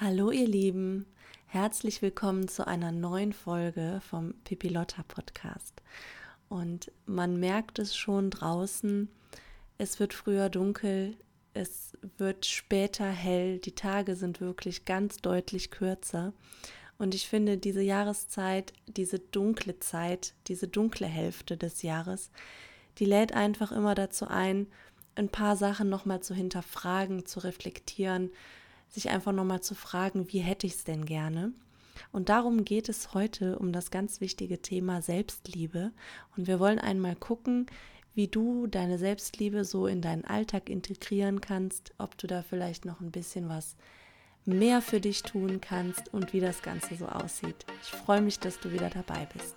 Hallo 0.00 0.30
ihr 0.30 0.46
Lieben, 0.46 1.06
herzlich 1.46 2.02
willkommen 2.02 2.46
zu 2.46 2.64
einer 2.64 2.92
neuen 2.92 3.32
Folge 3.32 4.00
vom 4.08 4.32
Pipilotta 4.44 5.02
Podcast. 5.02 5.82
Und 6.48 6.92
man 7.04 7.40
merkt 7.40 7.80
es 7.80 7.96
schon 7.96 8.30
draußen, 8.30 9.08
es 9.76 9.98
wird 9.98 10.14
früher 10.14 10.50
dunkel, 10.50 11.16
es 11.52 11.98
wird 12.16 12.46
später 12.46 13.06
hell, 13.06 13.58
die 13.58 13.74
Tage 13.74 14.14
sind 14.14 14.40
wirklich 14.40 14.84
ganz 14.84 15.16
deutlich 15.16 15.72
kürzer. 15.72 16.32
Und 16.98 17.12
ich 17.12 17.26
finde, 17.26 17.58
diese 17.58 17.82
Jahreszeit, 17.82 18.72
diese 18.86 19.18
dunkle 19.18 19.80
Zeit, 19.80 20.34
diese 20.46 20.68
dunkle 20.68 21.08
Hälfte 21.08 21.56
des 21.56 21.82
Jahres, 21.82 22.30
die 22.98 23.04
lädt 23.04 23.32
einfach 23.32 23.72
immer 23.72 23.96
dazu 23.96 24.28
ein, 24.28 24.68
ein 25.16 25.28
paar 25.28 25.56
Sachen 25.56 25.88
nochmal 25.88 26.22
zu 26.22 26.34
hinterfragen, 26.34 27.26
zu 27.26 27.40
reflektieren, 27.40 28.30
sich 28.88 29.10
einfach 29.10 29.32
nochmal 29.32 29.60
zu 29.60 29.74
fragen, 29.74 30.32
wie 30.32 30.40
hätte 30.40 30.66
ich 30.66 30.74
es 30.74 30.84
denn 30.84 31.04
gerne? 31.04 31.52
Und 32.12 32.28
darum 32.28 32.64
geht 32.64 32.88
es 32.88 33.14
heute 33.14 33.58
um 33.58 33.72
das 33.72 33.90
ganz 33.90 34.20
wichtige 34.20 34.62
Thema 34.62 35.02
Selbstliebe. 35.02 35.92
Und 36.36 36.46
wir 36.46 36.60
wollen 36.60 36.78
einmal 36.78 37.16
gucken, 37.16 37.66
wie 38.14 38.28
du 38.28 38.66
deine 38.66 38.98
Selbstliebe 38.98 39.64
so 39.64 39.86
in 39.86 40.00
deinen 40.00 40.24
Alltag 40.24 40.68
integrieren 40.68 41.40
kannst, 41.40 41.92
ob 41.98 42.16
du 42.18 42.26
da 42.26 42.42
vielleicht 42.42 42.84
noch 42.84 43.00
ein 43.00 43.10
bisschen 43.10 43.48
was 43.48 43.76
mehr 44.44 44.80
für 44.80 45.00
dich 45.00 45.22
tun 45.22 45.60
kannst 45.60 46.12
und 46.12 46.32
wie 46.32 46.40
das 46.40 46.62
Ganze 46.62 46.96
so 46.96 47.06
aussieht. 47.06 47.66
Ich 47.82 47.90
freue 47.90 48.22
mich, 48.22 48.40
dass 48.40 48.58
du 48.58 48.72
wieder 48.72 48.90
dabei 48.90 49.28
bist. 49.34 49.54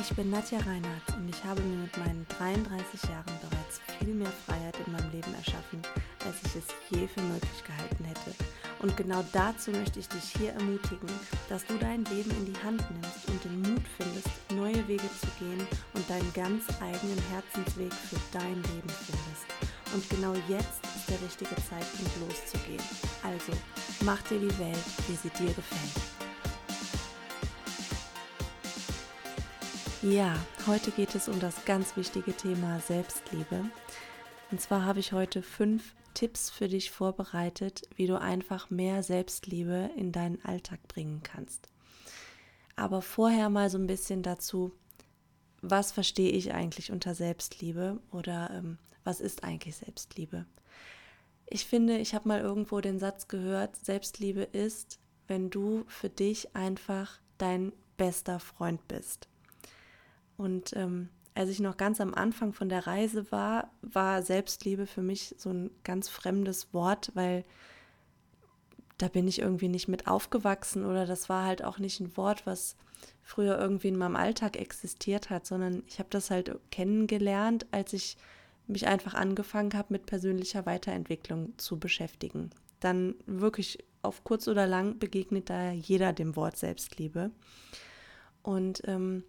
Ich 0.00 0.14
bin 0.14 0.30
Nadja 0.30 0.58
Reinhardt 0.60 1.16
und 1.16 1.28
ich 1.28 1.44
habe 1.44 1.60
mir 1.60 1.76
mit 1.76 1.96
meinen 1.98 2.24
33 2.38 3.02
Jahren 3.10 3.34
bereits 3.42 3.80
viel 3.98 4.14
mehr 4.14 4.30
Freiheit 4.46 4.76
in 4.86 4.92
meinem 4.92 5.10
Leben 5.10 5.34
erschaffen, 5.34 5.82
als 6.24 6.36
ich 6.46 6.62
es 6.62 6.66
je 6.90 7.08
für 7.08 7.20
möglich 7.20 7.64
gehalten 7.66 8.04
hätte. 8.04 8.32
Und 8.78 8.96
genau 8.96 9.24
dazu 9.32 9.72
möchte 9.72 9.98
ich 9.98 10.08
dich 10.08 10.22
hier 10.38 10.52
ermutigen, 10.52 11.08
dass 11.48 11.66
du 11.66 11.76
dein 11.78 12.04
Leben 12.04 12.30
in 12.30 12.46
die 12.46 12.62
Hand 12.62 12.80
nimmst 12.92 13.28
und 13.28 13.42
den 13.42 13.60
Mut 13.60 13.82
findest, 13.96 14.28
neue 14.54 14.86
Wege 14.86 15.10
zu 15.20 15.26
gehen 15.40 15.66
und 15.94 16.08
deinen 16.08 16.32
ganz 16.32 16.64
eigenen 16.80 17.20
Herzensweg 17.32 17.92
für 17.92 18.20
dein 18.32 18.54
Leben 18.54 18.90
findest. 19.02 19.50
Und 19.92 20.08
genau 20.08 20.34
jetzt 20.46 20.78
ist 20.94 21.10
der 21.10 21.20
richtige 21.20 21.56
Zeitpunkt 21.56 22.12
loszugehen. 22.20 22.82
Also, 23.24 23.52
mach 24.04 24.22
dir 24.22 24.38
die 24.38 24.58
Welt, 24.60 24.78
wie 25.08 25.16
sie 25.16 25.30
dir 25.30 25.52
gefällt. 25.52 26.17
Ja, 30.02 30.38
heute 30.68 30.92
geht 30.92 31.16
es 31.16 31.28
um 31.28 31.40
das 31.40 31.64
ganz 31.64 31.96
wichtige 31.96 32.32
Thema 32.32 32.78
Selbstliebe. 32.78 33.64
Und 34.52 34.60
zwar 34.60 34.84
habe 34.84 35.00
ich 35.00 35.12
heute 35.12 35.42
fünf 35.42 35.96
Tipps 36.14 36.50
für 36.50 36.68
dich 36.68 36.92
vorbereitet, 36.92 37.82
wie 37.96 38.06
du 38.06 38.20
einfach 38.20 38.70
mehr 38.70 39.02
Selbstliebe 39.02 39.90
in 39.96 40.12
deinen 40.12 40.40
Alltag 40.44 40.86
bringen 40.86 41.24
kannst. 41.24 41.66
Aber 42.76 43.02
vorher 43.02 43.50
mal 43.50 43.70
so 43.70 43.78
ein 43.78 43.88
bisschen 43.88 44.22
dazu, 44.22 44.70
was 45.62 45.90
verstehe 45.90 46.30
ich 46.30 46.54
eigentlich 46.54 46.92
unter 46.92 47.16
Selbstliebe 47.16 47.98
oder 48.12 48.50
ähm, 48.54 48.78
was 49.02 49.18
ist 49.20 49.42
eigentlich 49.42 49.78
Selbstliebe? 49.78 50.46
Ich 51.46 51.64
finde, 51.64 51.98
ich 51.98 52.14
habe 52.14 52.28
mal 52.28 52.40
irgendwo 52.40 52.80
den 52.80 53.00
Satz 53.00 53.26
gehört, 53.26 53.74
Selbstliebe 53.74 54.42
ist, 54.42 55.00
wenn 55.26 55.50
du 55.50 55.82
für 55.88 56.08
dich 56.08 56.54
einfach 56.54 57.18
dein 57.36 57.72
bester 57.96 58.38
Freund 58.38 58.86
bist. 58.86 59.28
Und 60.38 60.74
ähm, 60.74 61.10
als 61.34 61.50
ich 61.50 61.60
noch 61.60 61.76
ganz 61.76 62.00
am 62.00 62.14
Anfang 62.14 62.54
von 62.54 62.70
der 62.70 62.86
Reise 62.86 63.30
war, 63.30 63.70
war 63.82 64.22
Selbstliebe 64.22 64.86
für 64.86 65.02
mich 65.02 65.34
so 65.36 65.50
ein 65.50 65.70
ganz 65.84 66.08
fremdes 66.08 66.72
Wort, 66.72 67.10
weil 67.14 67.44
da 68.96 69.08
bin 69.08 69.28
ich 69.28 69.40
irgendwie 69.40 69.68
nicht 69.68 69.88
mit 69.88 70.06
aufgewachsen 70.06 70.84
oder 70.86 71.06
das 71.06 71.28
war 71.28 71.44
halt 71.44 71.62
auch 71.62 71.78
nicht 71.78 72.00
ein 72.00 72.16
Wort, 72.16 72.46
was 72.46 72.76
früher 73.22 73.58
irgendwie 73.58 73.88
in 73.88 73.96
meinem 73.96 74.16
Alltag 74.16 74.56
existiert 74.56 75.30
hat, 75.30 75.46
sondern 75.46 75.82
ich 75.86 75.98
habe 75.98 76.08
das 76.10 76.30
halt 76.30 76.58
kennengelernt, 76.70 77.66
als 77.70 77.92
ich 77.92 78.16
mich 78.66 78.86
einfach 78.86 79.14
angefangen 79.14 79.74
habe, 79.74 79.92
mit 79.92 80.06
persönlicher 80.06 80.66
Weiterentwicklung 80.66 81.56
zu 81.58 81.78
beschäftigen. 81.78 82.50
Dann 82.80 83.14
wirklich 83.26 83.84
auf 84.02 84.24
kurz 84.24 84.46
oder 84.48 84.66
lang 84.66 84.98
begegnet 84.98 85.50
da 85.50 85.70
jeder 85.70 86.12
dem 86.12 86.36
Wort 86.36 86.56
Selbstliebe. 86.56 87.30
Und 88.42 88.82
ähm, 88.86 89.24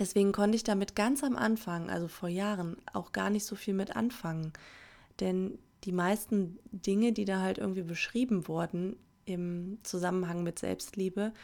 Deswegen 0.00 0.32
konnte 0.32 0.56
ich 0.56 0.64
damit 0.64 0.96
ganz 0.96 1.22
am 1.22 1.36
Anfang, 1.36 1.90
also 1.90 2.08
vor 2.08 2.30
Jahren, 2.30 2.78
auch 2.94 3.12
gar 3.12 3.28
nicht 3.28 3.44
so 3.44 3.54
viel 3.54 3.74
mit 3.74 3.94
anfangen. 3.94 4.54
Denn 5.20 5.58
die 5.84 5.92
meisten 5.92 6.58
Dinge, 6.72 7.12
die 7.12 7.26
da 7.26 7.40
halt 7.40 7.58
irgendwie 7.58 7.82
beschrieben 7.82 8.48
wurden 8.48 8.96
im 9.26 9.78
Zusammenhang 9.82 10.42
mit 10.42 10.58
Selbstliebe, 10.58 11.34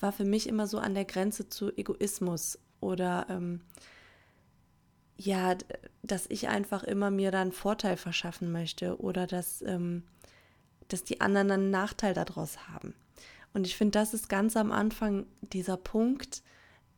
war 0.00 0.12
für 0.12 0.24
mich 0.24 0.48
immer 0.48 0.66
so 0.66 0.78
an 0.78 0.94
der 0.94 1.04
Grenze 1.04 1.50
zu 1.50 1.70
Egoismus 1.76 2.58
oder 2.80 3.26
ähm, 3.28 3.60
ja, 5.18 5.54
dass 6.02 6.26
ich 6.30 6.48
einfach 6.48 6.84
immer 6.84 7.10
mir 7.10 7.30
da 7.30 7.42
einen 7.42 7.52
Vorteil 7.52 7.98
verschaffen 7.98 8.50
möchte 8.50 8.98
oder 8.98 9.26
dass, 9.26 9.60
ähm, 9.60 10.04
dass 10.88 11.04
die 11.04 11.20
anderen 11.20 11.50
einen 11.50 11.70
Nachteil 11.70 12.14
daraus 12.14 12.68
haben. 12.68 12.94
Und 13.52 13.66
ich 13.66 13.76
finde, 13.76 13.98
das 13.98 14.14
ist 14.14 14.30
ganz 14.30 14.56
am 14.56 14.72
Anfang 14.72 15.26
dieser 15.40 15.76
Punkt, 15.76 16.42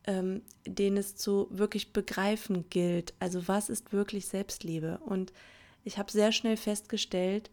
ähm, 0.05 0.41
den 0.65 0.97
es 0.97 1.15
zu 1.15 1.47
wirklich 1.51 1.93
begreifen 1.93 2.65
gilt. 2.69 3.13
Also 3.19 3.47
was 3.47 3.69
ist 3.69 3.93
wirklich 3.93 4.27
Selbstliebe? 4.27 4.99
Und 5.05 5.33
ich 5.83 5.97
habe 5.97 6.11
sehr 6.11 6.31
schnell 6.31 6.57
festgestellt, 6.57 7.49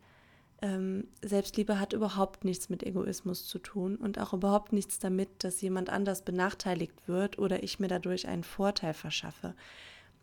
ähm, 0.62 1.08
Selbstliebe 1.22 1.78
hat 1.78 1.92
überhaupt 1.92 2.44
nichts 2.44 2.70
mit 2.70 2.82
Egoismus 2.82 3.46
zu 3.46 3.58
tun 3.58 3.96
und 3.96 4.18
auch 4.18 4.32
überhaupt 4.32 4.72
nichts 4.72 4.98
damit, 4.98 5.28
dass 5.44 5.60
jemand 5.60 5.90
anders 5.90 6.22
benachteiligt 6.22 6.94
wird 7.06 7.38
oder 7.38 7.62
ich 7.62 7.78
mir 7.78 7.88
dadurch 7.88 8.26
einen 8.26 8.44
Vorteil 8.44 8.94
verschaffe. 8.94 9.54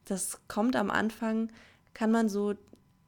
Das 0.05 0.39
kommt 0.47 0.75
am 0.75 0.89
Anfang, 0.89 1.51
kann 1.93 2.11
man 2.11 2.29
so 2.29 2.55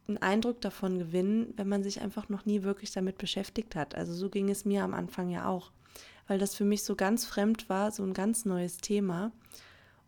einen 0.07 0.19
Eindruck 0.19 0.61
davon 0.61 0.99
gewinnen, 0.99 1.53
wenn 1.57 1.67
man 1.67 1.83
sich 1.83 1.99
einfach 2.01 2.29
noch 2.29 2.45
nie 2.45 2.61
wirklich 2.61 2.91
damit 2.91 3.17
beschäftigt 3.17 3.75
hat. 3.75 3.95
Also 3.95 4.13
so 4.13 4.29
ging 4.29 4.49
es 4.49 4.63
mir 4.63 4.83
am 4.83 4.93
Anfang 4.93 5.31
ja 5.31 5.47
auch 5.47 5.71
weil 6.27 6.39
das 6.39 6.55
für 6.55 6.65
mich 6.65 6.83
so 6.83 6.95
ganz 6.95 7.25
fremd 7.25 7.69
war, 7.69 7.91
so 7.91 8.03
ein 8.03 8.13
ganz 8.13 8.45
neues 8.45 8.77
Thema. 8.77 9.31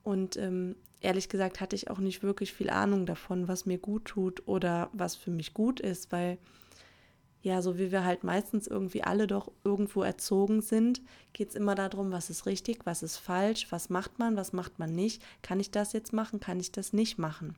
Und 0.03 0.37
ähm, 0.37 0.75
ehrlich 1.01 1.29
gesagt 1.29 1.59
hatte 1.61 1.75
ich 1.75 1.89
auch 1.89 1.99
nicht 1.99 2.23
wirklich 2.23 2.53
viel 2.53 2.69
Ahnung 2.69 3.05
davon, 3.05 3.47
was 3.47 3.65
mir 3.65 3.77
gut 3.77 4.05
tut 4.05 4.47
oder 4.47 4.89
was 4.93 5.15
für 5.15 5.31
mich 5.31 5.53
gut 5.53 5.79
ist, 5.79 6.11
weil 6.11 6.37
ja, 7.41 7.61
so 7.61 7.77
wie 7.77 7.91
wir 7.91 8.03
halt 8.03 8.23
meistens 8.23 8.67
irgendwie 8.67 9.03
alle 9.03 9.27
doch 9.27 9.51
irgendwo 9.63 10.01
erzogen 10.01 10.61
sind, 10.61 11.01
geht 11.33 11.49
es 11.49 11.55
immer 11.55 11.75
darum, 11.75 12.11
was 12.11 12.29
ist 12.29 12.45
richtig, 12.45 12.85
was 12.85 13.03
ist 13.03 13.17
falsch, 13.17 13.67
was 13.69 13.89
macht 13.89 14.19
man, 14.19 14.35
was 14.35 14.53
macht 14.53 14.79
man 14.79 14.93
nicht, 14.93 15.23
kann 15.43 15.59
ich 15.59 15.71
das 15.71 15.93
jetzt 15.93 16.13
machen, 16.13 16.39
kann 16.39 16.59
ich 16.59 16.71
das 16.71 16.93
nicht 16.93 17.19
machen. 17.19 17.55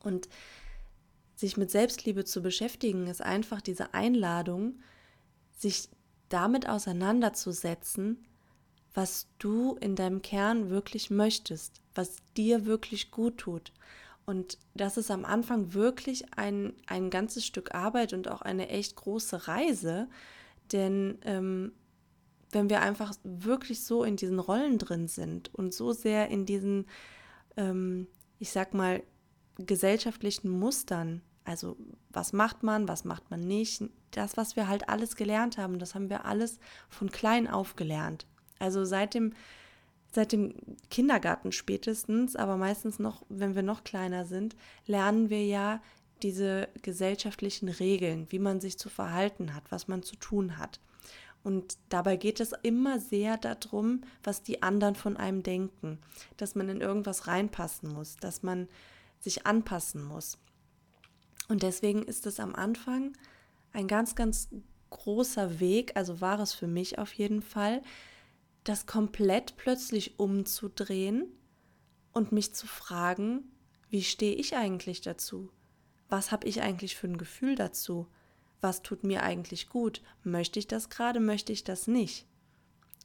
Und 0.00 0.28
sich 1.34 1.56
mit 1.56 1.70
Selbstliebe 1.70 2.24
zu 2.24 2.42
beschäftigen, 2.42 3.06
ist 3.06 3.22
einfach 3.22 3.60
diese 3.60 3.94
Einladung, 3.94 4.80
sich 5.56 5.88
damit 6.28 6.68
auseinanderzusetzen, 6.68 8.24
was 8.94 9.26
du 9.38 9.76
in 9.80 9.96
deinem 9.96 10.22
Kern 10.22 10.70
wirklich 10.70 11.10
möchtest, 11.10 11.80
was 11.94 12.16
dir 12.36 12.64
wirklich 12.64 13.10
gut 13.10 13.38
tut. 13.38 13.72
Und 14.26 14.58
das 14.74 14.96
ist 14.96 15.10
am 15.10 15.24
Anfang 15.24 15.74
wirklich 15.74 16.24
ein, 16.36 16.72
ein 16.86 17.10
ganzes 17.10 17.44
Stück 17.44 17.74
Arbeit 17.74 18.12
und 18.12 18.28
auch 18.28 18.40
eine 18.40 18.68
echt 18.68 18.96
große 18.96 19.48
Reise, 19.48 20.08
denn 20.72 21.18
ähm, 21.24 21.72
wenn 22.50 22.70
wir 22.70 22.80
einfach 22.80 23.12
wirklich 23.24 23.84
so 23.84 24.04
in 24.04 24.16
diesen 24.16 24.38
Rollen 24.38 24.78
drin 24.78 25.08
sind 25.08 25.52
und 25.54 25.74
so 25.74 25.92
sehr 25.92 26.28
in 26.28 26.46
diesen, 26.46 26.86
ähm, 27.56 28.06
ich 28.38 28.50
sag 28.50 28.72
mal, 28.72 29.02
gesellschaftlichen 29.58 30.48
Mustern 30.48 31.20
also 31.44 31.76
was 32.10 32.32
macht 32.32 32.62
man, 32.62 32.88
was 32.88 33.04
macht 33.04 33.30
man 33.30 33.40
nicht. 33.40 33.82
Das, 34.10 34.36
was 34.36 34.56
wir 34.56 34.68
halt 34.68 34.88
alles 34.88 35.16
gelernt 35.16 35.58
haben, 35.58 35.78
das 35.78 35.94
haben 35.94 36.08
wir 36.08 36.24
alles 36.24 36.58
von 36.88 37.10
klein 37.10 37.48
auf 37.48 37.76
gelernt. 37.76 38.26
Also 38.58 38.84
seit 38.84 39.14
dem, 39.14 39.34
seit 40.12 40.32
dem 40.32 40.54
Kindergarten 40.90 41.52
spätestens, 41.52 42.34
aber 42.36 42.56
meistens 42.56 42.98
noch, 42.98 43.24
wenn 43.28 43.54
wir 43.54 43.62
noch 43.62 43.84
kleiner 43.84 44.24
sind, 44.24 44.56
lernen 44.86 45.28
wir 45.28 45.44
ja 45.44 45.82
diese 46.22 46.68
gesellschaftlichen 46.82 47.68
Regeln, 47.68 48.26
wie 48.30 48.38
man 48.38 48.60
sich 48.60 48.78
zu 48.78 48.88
verhalten 48.88 49.54
hat, 49.54 49.64
was 49.70 49.88
man 49.88 50.02
zu 50.02 50.16
tun 50.16 50.56
hat. 50.56 50.80
Und 51.42 51.76
dabei 51.90 52.16
geht 52.16 52.40
es 52.40 52.52
immer 52.62 52.98
sehr 52.98 53.36
darum, 53.36 54.00
was 54.22 54.42
die 54.42 54.62
anderen 54.62 54.94
von 54.94 55.18
einem 55.18 55.42
denken, 55.42 55.98
dass 56.38 56.54
man 56.54 56.70
in 56.70 56.80
irgendwas 56.80 57.26
reinpassen 57.26 57.92
muss, 57.92 58.16
dass 58.16 58.42
man 58.42 58.66
sich 59.20 59.46
anpassen 59.46 60.02
muss. 60.02 60.38
Und 61.48 61.62
deswegen 61.62 62.02
ist 62.02 62.26
es 62.26 62.40
am 62.40 62.54
Anfang 62.54 63.16
ein 63.72 63.88
ganz, 63.88 64.14
ganz 64.14 64.48
großer 64.90 65.60
Weg, 65.60 65.96
also 65.96 66.20
war 66.20 66.40
es 66.40 66.52
für 66.52 66.68
mich 66.68 66.98
auf 66.98 67.12
jeden 67.12 67.42
Fall, 67.42 67.82
das 68.62 68.86
komplett 68.86 69.56
plötzlich 69.56 70.18
umzudrehen 70.18 71.26
und 72.12 72.32
mich 72.32 72.54
zu 72.54 72.66
fragen, 72.66 73.50
wie 73.90 74.02
stehe 74.02 74.34
ich 74.34 74.56
eigentlich 74.56 75.00
dazu? 75.00 75.50
Was 76.08 76.32
habe 76.32 76.46
ich 76.46 76.62
eigentlich 76.62 76.96
für 76.96 77.08
ein 77.08 77.18
Gefühl 77.18 77.56
dazu? 77.56 78.08
was 78.64 78.82
tut 78.82 79.04
mir 79.04 79.22
eigentlich 79.22 79.68
gut? 79.68 80.00
Möchte 80.24 80.58
ich 80.58 80.66
das 80.66 80.88
gerade, 80.88 81.20
möchte 81.20 81.52
ich 81.52 81.62
das 81.62 81.86
nicht? 81.86 82.26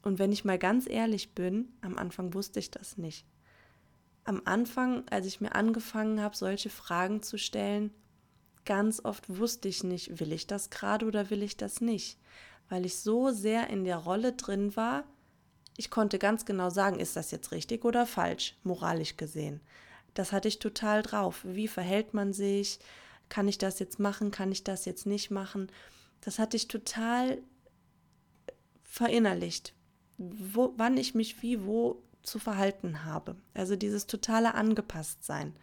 Und 0.02 0.18
wenn 0.18 0.32
ich 0.32 0.46
mal 0.46 0.58
ganz 0.58 0.88
ehrlich 0.90 1.36
bin, 1.36 1.68
am 1.82 1.98
Anfang 1.98 2.34
wusste 2.34 2.60
ich 2.60 2.72
das 2.72 2.98
nicht. 2.98 3.26
Am 4.24 4.42
Anfang, 4.46 5.04
als 5.10 5.26
ich 5.26 5.42
mir 5.42 5.54
angefangen 5.56 6.22
habe, 6.22 6.38
solche 6.38 6.70
Fragen 6.70 7.22
zu 7.22 7.38
stellen, 7.38 7.92
ganz 8.70 9.04
oft 9.04 9.40
wusste 9.40 9.68
ich 9.68 9.84
nicht, 9.84 10.20
will 10.20 10.32
ich 10.32 10.46
das 10.46 10.70
gerade 10.70 11.08
oder 11.08 11.32
will 11.32 11.42
ich 11.42 11.58
das 11.58 11.82
nicht, 11.82 12.20
weil 12.70 12.86
ich 12.86 13.00
so 13.00 13.32
sehr 13.32 13.68
in 13.72 13.84
der 13.84 13.98
Rolle 13.98 14.34
drin 14.34 14.76
war, 14.76 15.06
ich 15.76 15.90
konnte 15.90 16.20
ganz 16.20 16.46
genau 16.46 16.70
sagen, 16.70 17.00
ist 17.00 17.16
das 17.16 17.32
jetzt 17.32 17.52
richtig 17.52 17.84
oder 17.84 18.06
falsch, 18.06 18.56
moralisch 18.62 19.18
gesehen. 19.18 19.60
Das 20.14 20.32
hatte 20.32 20.48
ich 20.48 20.60
total 20.60 21.02
drauf. 21.02 21.42
Wie 21.44 21.68
verhält 21.68 22.14
man 22.14 22.32
sich? 22.32 22.78
Kann 23.28 23.48
ich 23.48 23.58
das 23.58 23.80
jetzt 23.80 24.00
machen? 24.00 24.30
Kann 24.30 24.52
ich 24.52 24.64
das 24.64 24.86
jetzt 24.86 25.08
nicht 25.08 25.32
machen? 25.32 25.72
Das 26.22 26.38
hatte 26.38 26.56
ich 26.56 26.68
total 26.68 27.40
verinnerlicht, 28.84 29.74
wo, 30.18 30.74
wann 30.78 30.98
ich 30.98 31.16
mich 31.16 31.42
wie 31.42 31.66
wo 31.66 32.04
zu 32.22 32.38
verhalten 32.38 33.04
habe. 33.04 33.36
Also 33.56 33.76
dieses 33.76 34.06
totale 34.06 34.54
Angepasstsein. 34.54 35.56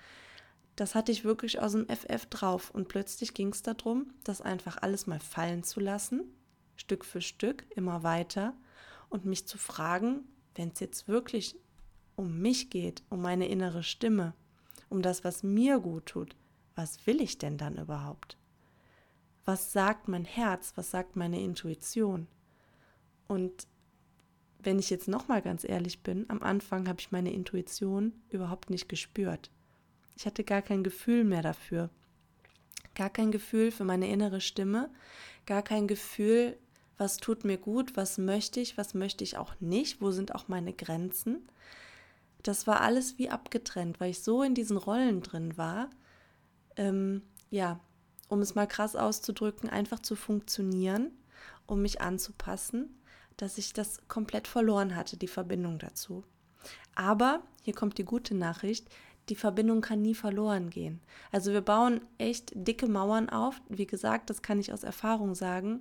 Das 0.76 0.94
hatte 0.94 1.11
ich 1.11 1.25
wirklich 1.25 1.61
aus 1.61 1.73
dem 1.73 1.87
FF 1.88 2.26
drauf. 2.26 2.70
Und 2.70 2.88
plötzlich 2.88 3.34
ging 3.34 3.49
es 3.49 3.62
darum, 3.62 4.12
das 4.25 4.40
einfach 4.40 4.76
alles 4.82 5.06
mal 5.06 5.20
fallen 5.20 5.62
zu 5.64 5.81
lassen, 5.81 6.25
Stück 6.76 7.05
für 7.05 7.23
Stück, 7.23 7.64
immer 7.75 8.02
weiter 8.02 8.55
und 9.08 9.25
mich 9.25 9.46
zu 9.46 9.56
fragen, 9.56 10.28
wenn 10.55 10.69
es 10.69 10.81
jetzt 10.81 11.08
wirklich 11.08 11.56
um 12.14 12.40
mich 12.40 12.70
geht, 12.70 13.02
um 13.08 13.23
meine 13.23 13.49
innere 13.49 13.82
Stimme, 13.82 14.34
um 14.88 15.02
das, 15.02 15.25
was 15.25 15.43
mir 15.43 15.81
gut 15.81 16.06
tut, 16.06 16.37
was 16.75 17.06
will 17.06 17.20
ich 17.22 17.38
denn 17.38 17.56
dann 17.56 17.79
überhaupt? 17.79 18.37
Was 19.46 19.72
sagt 19.72 20.08
mein 20.08 20.25
Herz? 20.25 20.72
Was 20.76 20.90
sagt 20.90 21.17
meine 21.17 21.40
Intuition? 21.40 22.26
Und 23.29 23.67
wenn 24.58 24.79
ich 24.79 24.90
jetzt 24.90 25.08
noch 25.08 25.29
mal 25.29 25.40
ganz 25.40 25.64
ehrlich 25.64 26.02
bin, 26.02 26.29
am 26.29 26.43
Anfang 26.43 26.88
habe 26.88 27.00
ich 27.00 27.12
meine 27.12 27.32
Intuition 27.32 28.12
überhaupt 28.29 28.69
nicht 28.69 28.88
gespürt. 28.88 29.50
Ich 30.17 30.27
hatte 30.27 30.45
gar 30.45 30.63
kein 30.63 30.83
Gefühl 30.83 31.25
mehr 31.25 31.43
dafür. 31.43 31.91
Gar 32.95 33.11
kein 33.11 33.31
Gefühl 33.31 33.71
für 33.71 33.85
meine 33.85 34.09
innere 34.09 34.41
Stimme, 34.41 34.89
gar 35.45 35.63
kein 35.63 35.87
Gefühl, 35.87 36.57
was 36.97 37.19
tut 37.19 37.45
mir 37.45 37.59
gut, 37.59 37.97
was 37.97 38.17
möchte 38.17 38.59
ich, 38.59 38.79
was 38.79 38.95
möchte 38.95 39.23
ich 39.23 39.37
auch 39.37 39.55
nicht, 39.61 40.01
wo 40.01 40.11
sind 40.11 40.35
auch 40.35 40.49
meine 40.49 40.73
Grenzen. 40.73 41.47
Das 42.43 42.67
war 42.67 42.81
alles 42.81 43.19
wie 43.19 43.29
abgetrennt, 43.29 44.01
weil 44.01 44.11
ich 44.11 44.23
so 44.23 44.43
in 44.43 44.55
diesen 44.55 44.79
Rollen 44.79 45.21
drin 45.21 45.59
war. 45.59 45.91
Ähm, 46.77 47.23
ja, 47.51 47.81
um 48.29 48.41
es 48.41 48.55
mal 48.55 48.67
krass 48.67 48.97
auszudrücken, 48.97 49.69
einfach 49.69 50.01
zu 50.01 50.17
funktionieren, 50.17 51.11
um 51.67 51.83
mich 51.83 52.01
anzupassen, 52.01 52.99
dass 53.37 53.59
ich 53.59 53.75
das 53.75 54.09
komplett 54.09 54.49
verloren 54.49 54.97
hatte, 54.97 55.19
die 55.19 55.29
Verbindung 55.29 55.79
dazu. 55.79 56.25
Aber, 56.95 57.43
hier 57.63 57.75
kommt 57.75 57.99
die 57.99 58.05
gute 58.05 58.35
Nachricht, 58.35 58.89
die 59.28 59.37
Verbindung 59.37 59.81
kann 59.81 60.02
nie 60.02 60.14
verloren 60.14 60.70
gehen. 60.70 61.00
Also 61.32 61.52
wir 61.52 61.61
bauen 61.61 62.00
echt 62.19 62.52
dicke 62.55 62.87
Mauern 62.87 63.28
auf. 63.28 63.61
Wie 63.69 63.87
gesagt, 63.87 64.31
das 64.31 64.43
kann 64.43 64.61
ich 64.61 64.73
aus 64.73 64.84
Erfahrung 64.84 65.34
sagen 65.34 65.81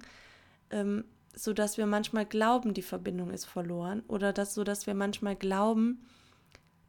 ähm, 0.70 1.06
so 1.36 1.54
dass 1.54 1.78
wir 1.78 1.86
manchmal 1.86 2.26
glauben, 2.26 2.74
die 2.74 2.82
Verbindung 2.82 3.32
ist 3.32 3.46
verloren 3.46 4.04
oder 4.08 4.34
dass 4.34 4.54
so, 4.54 4.64
dass 4.64 4.88
wir 4.88 4.94
manchmal 4.94 5.36
glauben, 5.36 6.06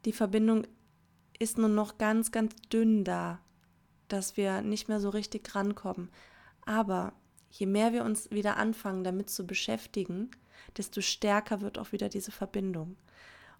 die 0.05 0.13
Verbindung 0.13 0.65
ist 1.39 1.57
nur 1.57 1.69
noch 1.69 1.97
ganz, 1.97 2.31
ganz 2.31 2.55
dünn 2.71 3.03
da, 3.03 3.39
dass 4.07 4.37
wir 4.37 4.61
nicht 4.61 4.87
mehr 4.87 4.99
so 4.99 5.09
richtig 5.09 5.53
rankommen. 5.53 6.09
Aber 6.65 7.13
je 7.51 7.65
mehr 7.65 7.93
wir 7.93 8.05
uns 8.05 8.31
wieder 8.31 8.57
anfangen, 8.57 9.03
damit 9.03 9.29
zu 9.29 9.45
beschäftigen, 9.45 10.31
desto 10.77 11.01
stärker 11.01 11.61
wird 11.61 11.77
auch 11.77 11.91
wieder 11.91 12.09
diese 12.09 12.31
Verbindung. 12.31 12.95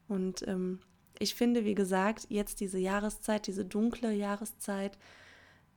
Und 0.08 0.48
ähm, 0.48 0.80
ich 1.20 1.36
finde, 1.36 1.66
wie 1.66 1.76
gesagt, 1.76 2.28
jetzt 2.30 2.60
diese 2.60 2.80
Jahreszeit, 2.80 3.48
diese 3.48 3.66
dunkle 3.66 4.12
Jahreszeit, 4.12 4.98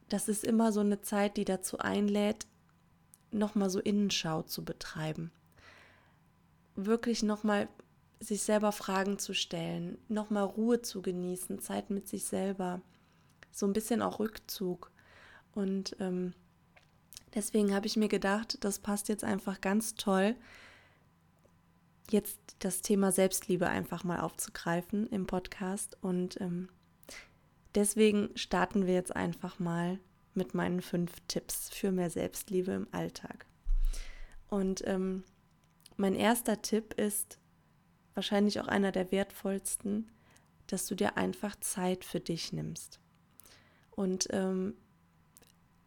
das 0.09 0.29
ist 0.29 0.45
immer 0.45 0.73
so 0.73 0.81
eine 0.81 1.01
Zeit, 1.01 1.37
die 1.37 1.45
dazu 1.45 1.79
einlädt, 1.79 2.47
nochmal 3.31 3.71
so 3.71 3.79
Innenschau 3.79 4.43
zu 4.43 4.65
betreiben. 4.65 5.31
Wirklich 6.75 7.23
nochmal 7.23 7.69
sich 8.19 8.43
selber 8.43 8.73
Fragen 8.73 9.19
zu 9.19 9.35
stellen, 9.35 9.99
nochmal 10.09 10.45
Ruhe 10.45 10.83
zu 10.83 11.01
genießen, 11.01 11.61
Zeit 11.61 11.91
mit 11.91 12.09
sich 12.09 12.25
selber, 12.25 12.83
so 13.51 13.67
ein 13.67 13.73
bisschen 13.73 14.03
auch 14.03 14.19
Rückzug. 14.19 14.91
Und 15.55 15.97
ähm, 16.01 16.35
deswegen 17.35 17.75
habe 17.75 17.87
ich 17.87 17.97
mir 17.97 18.09
gedacht, 18.09 18.59
das 18.61 18.79
passt 18.79 19.09
jetzt 19.09 19.25
einfach 19.25 19.61
ganz 19.61 19.95
toll, 19.95 20.37
jetzt 22.13 22.39
das 22.59 22.83
Thema 22.83 23.13
Selbstliebe 23.13 23.69
einfach 23.69 24.05
mal 24.05 24.21
aufzugreifen 24.21 25.07
im 25.09 25.27
Podcast. 25.27 25.97
Und 26.01 26.41
ähm, 26.41 26.69
deswegen 27.75 28.31
starten 28.35 28.87
wir 28.87 28.95
jetzt 28.95 29.15
einfach 29.15 29.59
mal 29.59 29.99
mit 30.35 30.55
meinen 30.55 30.83
fünf 30.83 31.13
Tipps 31.29 31.71
für 31.71 31.93
mehr 31.93 32.11
Selbstliebe 32.11 32.73
im 32.73 32.87
Alltag. 32.93 33.47
Und 34.49 34.83
ähm, 34.87 35.25
mein 35.97 36.15
erster 36.15 36.63
Tipp 36.63 36.95
ist 36.95 37.39
wahrscheinlich 38.15 38.61
auch 38.61 38.69
einer 38.69 38.93
der 38.93 39.13
wertvollsten, 39.13 40.11
dass 40.67 40.87
du 40.87 40.95
dir 40.95 41.17
einfach 41.17 41.57
Zeit 41.61 42.05
für 42.05 42.21
dich 42.21 42.53
nimmst. 42.53 43.01
Und 43.91 44.29
ähm, 44.31 44.75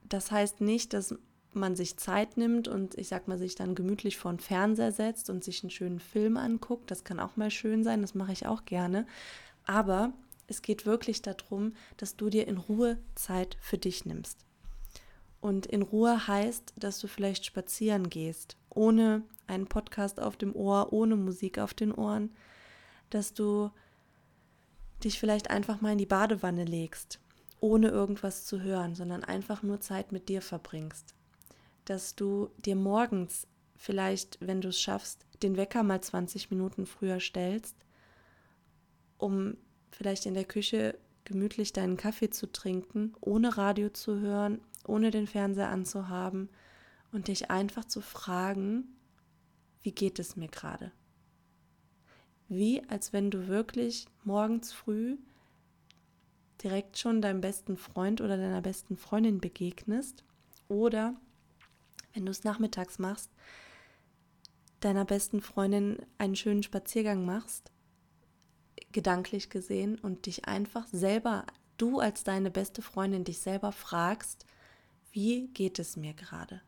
das 0.04 0.32
heißt 0.32 0.62
nicht, 0.62 0.94
dass 0.94 1.16
man 1.56 1.76
sich 1.76 1.98
Zeit 1.98 2.38
nimmt 2.38 2.68
und 2.68 2.98
ich 2.98 3.08
sag 3.08 3.28
mal, 3.28 3.38
sich 3.38 3.56
dann 3.56 3.76
gemütlich 3.76 4.18
vor 4.18 4.32
den 4.32 4.40
Fernseher 4.40 4.92
setzt 4.92 5.30
und 5.30 5.44
sich 5.44 5.64
einen 5.64 5.70
schönen 5.70 6.00
Film 6.00 6.38
anguckt. 6.38 6.92
Das 6.92 7.04
kann 7.04 7.20
auch 7.20 7.36
mal 7.36 7.52
schön 7.52 7.84
sein, 7.84 8.02
das 8.02 8.16
mache 8.16 8.34
ich 8.34 8.46
auch 8.46 8.66
gerne. 8.66 9.06
Aber 9.66 10.14
es 10.48 10.62
geht 10.62 10.86
wirklich 10.86 11.22
darum, 11.22 11.74
dass 11.98 12.16
du 12.16 12.30
dir 12.30 12.48
in 12.48 12.58
Ruhe 12.58 12.98
Zeit 13.16 13.58
für 13.62 13.78
dich 13.78 14.06
nimmst. 14.06 14.38
Und 15.42 15.66
in 15.66 15.82
Ruhe 15.82 16.28
heißt, 16.28 16.74
dass 16.78 17.00
du 17.00 17.08
vielleicht 17.08 17.46
spazieren 17.46 18.10
gehst, 18.10 18.56
ohne 18.70 19.24
einen 19.48 19.68
Podcast 19.68 20.20
auf 20.20 20.38
dem 20.38 20.56
Ohr, 20.56 20.94
ohne 20.94 21.16
Musik 21.16 21.60
auf 21.60 21.74
den 21.74 21.92
Ohren, 21.92 22.32
dass 23.10 23.34
du 23.34 23.70
dich 25.04 25.20
vielleicht 25.20 25.50
einfach 25.50 25.82
mal 25.82 25.92
in 25.92 25.98
die 25.98 26.06
Badewanne 26.06 26.64
legst, 26.64 27.20
ohne 27.60 27.90
irgendwas 27.90 28.46
zu 28.46 28.62
hören, 28.62 28.96
sondern 28.96 29.24
einfach 29.24 29.64
nur 29.64 29.82
Zeit 29.82 30.12
mit 30.12 30.30
dir 30.30 30.42
verbringst. 30.42 31.14
Dass 31.86 32.16
du 32.16 32.50
dir 32.58 32.76
morgens 32.76 33.48
vielleicht, 33.76 34.38
wenn 34.40 34.62
du 34.62 34.70
es 34.70 34.80
schaffst, 34.80 35.26
den 35.42 35.58
Wecker 35.58 35.84
mal 35.84 36.02
20 36.02 36.52
Minuten 36.52 36.86
früher 36.86 37.20
stellst, 37.20 37.76
um 39.18 39.58
vielleicht 39.92 40.26
in 40.26 40.34
der 40.34 40.46
Küche 40.46 40.98
gemütlich 41.26 41.74
deinen 41.74 41.98
Kaffee 41.98 42.30
zu 42.30 42.52
trinken, 42.52 43.14
ohne 43.22 43.58
Radio 43.58 43.90
zu 43.90 44.20
hören, 44.20 44.62
ohne 44.86 45.12
den 45.12 45.28
Fernseher 45.28 45.70
anzuhaben 45.70 46.50
und 47.12 47.28
dich 47.28 47.52
einfach 47.52 47.86
zu 47.86 48.02
fragen, 48.02 48.96
wie 49.82 49.92
geht 49.92 50.20
es 50.20 50.36
mir 50.36 50.48
gerade? 50.48 50.92
Wie 52.48 52.84
als 52.90 53.14
wenn 53.14 53.32
du 53.32 53.48
wirklich 53.48 54.08
morgens 54.24 54.74
früh 54.74 55.18
direkt 56.64 56.98
schon 56.98 57.22
deinem 57.22 57.42
besten 57.42 57.78
Freund 57.78 58.22
oder 58.22 58.38
deiner 58.38 58.62
besten 58.62 58.98
Freundin 58.98 59.40
begegnest 59.40 60.24
oder 60.68 61.16
wenn 62.14 62.26
du 62.26 62.32
es 62.32 62.44
nachmittags 62.44 63.00
machst, 63.00 63.32
deiner 64.80 65.06
besten 65.06 65.42
Freundin 65.42 66.06
einen 66.18 66.36
schönen 66.36 66.64
Spaziergang 66.64 67.26
machst 67.26 67.74
gedanklich 68.94 69.50
gesehen 69.50 70.00
und 70.00 70.26
dich 70.26 70.46
einfach 70.46 70.88
selber, 70.88 71.46
du 71.78 72.00
als 72.00 72.24
deine 72.24 72.52
beste 72.52 72.82
Freundin, 72.82 73.26
dich 73.26 73.40
selber 73.40 73.74
fragst, 73.74 74.46
wie 75.12 75.48
geht 75.50 75.80
es 75.80 75.98
mir 75.98 76.14
gerade? 76.14 76.62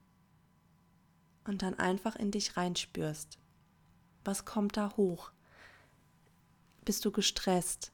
Und 1.46 1.62
dann 1.62 1.76
einfach 1.76 2.16
in 2.16 2.32
dich 2.32 2.58
reinspürst. 2.58 3.38
Was 4.26 4.46
kommt 4.46 4.76
da 4.76 4.96
hoch? 4.98 5.32
Bist 6.84 7.06
du 7.06 7.12
gestresst? 7.12 7.92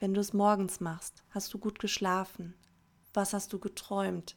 Wenn 0.00 0.14
du 0.14 0.20
es 0.20 0.32
morgens 0.32 0.80
machst, 0.80 1.22
hast 1.30 1.52
du 1.54 1.58
gut 1.58 1.78
geschlafen? 1.78 2.54
Was 3.12 3.32
hast 3.32 3.52
du 3.52 3.58
geträumt? 3.58 4.36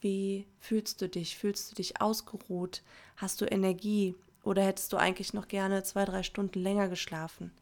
Wie 0.00 0.46
fühlst 0.58 1.02
du 1.02 1.08
dich? 1.08 1.36
Fühlst 1.36 1.70
du 1.70 1.74
dich 1.74 2.00
ausgeruht? 2.00 2.82
Hast 3.16 3.40
du 3.40 3.44
Energie? 3.44 4.14
Oder 4.42 4.64
hättest 4.64 4.92
du 4.92 4.96
eigentlich 4.96 5.34
noch 5.34 5.48
gerne 5.48 5.82
zwei, 5.82 6.04
drei 6.06 6.22
Stunden 6.22 6.60
länger 6.60 6.88
geschlafen? 6.88 7.52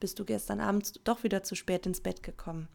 Bist 0.00 0.18
du 0.18 0.24
gestern 0.24 0.60
Abend 0.60 1.00
doch 1.04 1.22
wieder 1.22 1.42
zu 1.42 1.54
spät 1.54 1.84
ins 1.84 2.00
Bett 2.00 2.22
gekommen? 2.22 2.68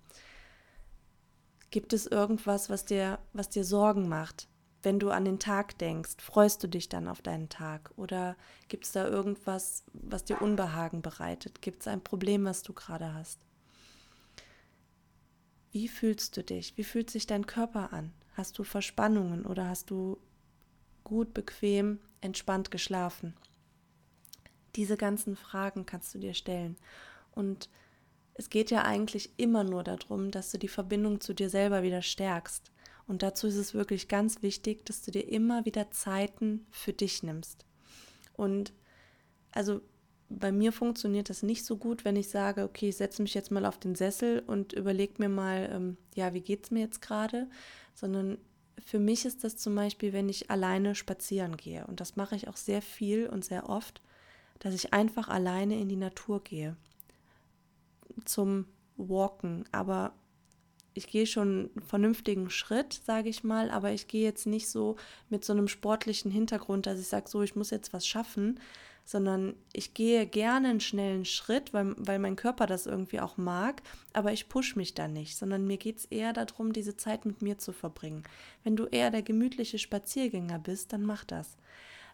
Gibt 1.71 1.93
es 1.93 2.05
irgendwas, 2.05 2.69
was 2.69 2.85
dir, 2.85 3.17
was 3.33 3.50
dir 3.50 3.63
Sorgen 3.63 4.07
macht? 4.07 4.47
Wenn 4.83 5.00
du 5.00 5.09
an 5.09 5.25
den 5.25 5.39
Tag 5.39 5.77
denkst, 5.79 6.17
freust 6.19 6.62
du 6.62 6.67
dich 6.67 6.89
dann 6.89 7.07
auf 7.07 7.21
deinen 7.21 7.50
Tag? 7.50 7.91
Oder 7.95 8.35
gibt 8.67 8.85
es 8.85 8.91
da 8.91 9.07
irgendwas, 9.07 9.83
was 9.93 10.25
dir 10.25 10.41
Unbehagen 10.41 11.01
bereitet? 11.01 11.62
Gibt 11.62 11.81
es 11.81 11.88
ein 11.88 12.03
Problem, 12.03 12.45
was 12.45 12.62
du 12.62 12.73
gerade 12.73 13.13
hast? 13.13 13.39
Wie 15.71 15.88
fühlst 15.88 16.38
du 16.38 16.43
dich? 16.43 16.77
Wie 16.77 16.83
fühlt 16.83 17.09
sich 17.09 17.25
dein 17.25 17.47
Körper 17.47 17.93
an? 17.93 18.13
Hast 18.34 18.58
du 18.58 18.63
Verspannungen 18.63 19.46
oder 19.46 19.68
hast 19.68 19.90
du 19.90 20.18
gut, 21.04 21.34
bequem, 21.34 22.00
entspannt 22.22 22.72
geschlafen? 22.72 23.36
Diese 24.75 24.98
ganzen 24.98 25.36
Fragen 25.36 25.86
kannst 25.86 26.13
du 26.16 26.20
dir 26.20 26.34
stellen. 26.34 26.78
Und 27.32 27.70
es 28.34 28.50
geht 28.50 28.72
ja 28.72 28.84
eigentlich 28.84 29.32
immer 29.38 29.63
nur 29.63 29.84
darum, 29.84 30.32
dass 30.32 30.52
du 30.52 30.58
die 30.58 30.68
Verbindung 30.68 31.22
zu 31.22 31.34
dir 31.34 31.50
selber 31.50 31.84
wieder 31.84 32.02
stärkst. 32.02 32.72
Und 33.08 33.22
dazu 33.22 33.48
ist 33.48 33.56
es 33.56 33.74
wirklich 33.74 34.08
ganz 34.08 34.42
wichtig, 34.42 34.86
dass 34.86 35.02
du 35.04 35.12
dir 35.12 35.28
immer 35.28 35.66
wieder 35.66 35.92
Zeiten 35.92 36.66
für 36.72 36.94
dich 36.94 37.22
nimmst. 37.22 37.66
Und 38.34 38.74
also 39.52 39.82
bei 40.30 40.52
mir 40.52 40.72
funktioniert 40.72 41.30
das 41.30 41.44
nicht 41.44 41.66
so 41.66 41.78
gut, 41.78 42.06
wenn 42.06 42.16
ich 42.16 42.30
sage, 42.30 42.63
okay, 42.63 42.90
ich 42.90 42.98
setze 42.98 43.22
mich 43.22 43.34
jetzt 43.34 43.52
mal 43.52 43.66
auf 43.66 43.78
den 43.78 43.94
Sessel 43.94 44.40
und 44.48 44.74
überlege 44.74 45.16
mir 45.18 45.30
mal, 45.30 45.70
ähm, 45.72 45.98
ja, 46.16 46.34
wie 46.34 46.42
geht 46.42 46.66
es 46.66 46.72
mir 46.72 46.80
jetzt 46.82 47.02
gerade, 47.02 47.50
sondern 47.93 48.38
für 48.79 49.00
mich 49.00 49.25
ist 49.25 49.43
das 49.43 49.55
zum 49.57 49.75
Beispiel, 49.75 50.13
wenn 50.13 50.29
ich 50.29 50.50
alleine 50.50 50.95
spazieren 50.95 51.57
gehe. 51.57 51.85
Und 51.88 52.00
das 52.00 52.15
mache 52.15 52.35
ich 52.35 52.47
auch 52.47 52.57
sehr 52.57 52.81
viel 52.81 53.27
und 53.27 53.45
sehr 53.45 53.69
oft, 53.69 54.01
dass 54.59 54.73
ich 54.73 54.93
einfach 54.93 55.29
alleine 55.29 55.79
in 55.79 55.89
die 55.89 55.95
Natur 55.95 56.43
gehe. 56.43 56.75
Zum 58.25 58.65
Walken. 58.97 59.65
Aber 59.71 60.13
ich 60.93 61.07
gehe 61.07 61.25
schon 61.25 61.71
einen 61.75 61.83
vernünftigen 61.83 62.50
Schritt, 62.50 63.01
sage 63.05 63.29
ich 63.29 63.43
mal, 63.43 63.71
aber 63.71 63.91
ich 63.91 64.07
gehe 64.07 64.23
jetzt 64.23 64.45
nicht 64.45 64.67
so 64.67 64.95
mit 65.29 65.43
so 65.43 65.53
einem 65.53 65.67
sportlichen 65.67 66.31
Hintergrund, 66.31 66.85
dass 66.85 67.00
ich 67.00 67.07
sage, 67.07 67.29
so, 67.29 67.41
ich 67.41 67.55
muss 67.55 67.71
jetzt 67.71 67.93
was 67.93 68.07
schaffen, 68.07 68.59
sondern 69.05 69.55
ich 69.73 69.93
gehe 69.93 70.25
gerne 70.25 70.69
einen 70.69 70.79
schnellen 70.79 71.25
Schritt, 71.25 71.73
weil, 71.73 71.93
weil 71.97 72.19
mein 72.19 72.35
Körper 72.35 72.67
das 72.67 72.85
irgendwie 72.85 73.19
auch 73.19 73.38
mag, 73.38 73.81
aber 74.13 74.31
ich 74.31 74.47
push 74.47 74.75
mich 74.75 74.93
da 74.93 75.07
nicht, 75.07 75.35
sondern 75.35 75.67
mir 75.67 75.77
geht 75.77 75.97
es 75.97 76.05
eher 76.05 76.31
darum, 76.31 76.71
diese 76.71 76.95
Zeit 76.95 77.25
mit 77.25 77.41
mir 77.41 77.57
zu 77.57 77.73
verbringen. 77.73 78.23
Wenn 78.63 78.75
du 78.75 78.85
eher 78.85 79.12
der 79.12 79.23
gemütliche 79.23 79.79
Spaziergänger 79.79 80.59
bist, 80.59 80.93
dann 80.93 81.03
mach 81.03 81.25
das. 81.25 81.57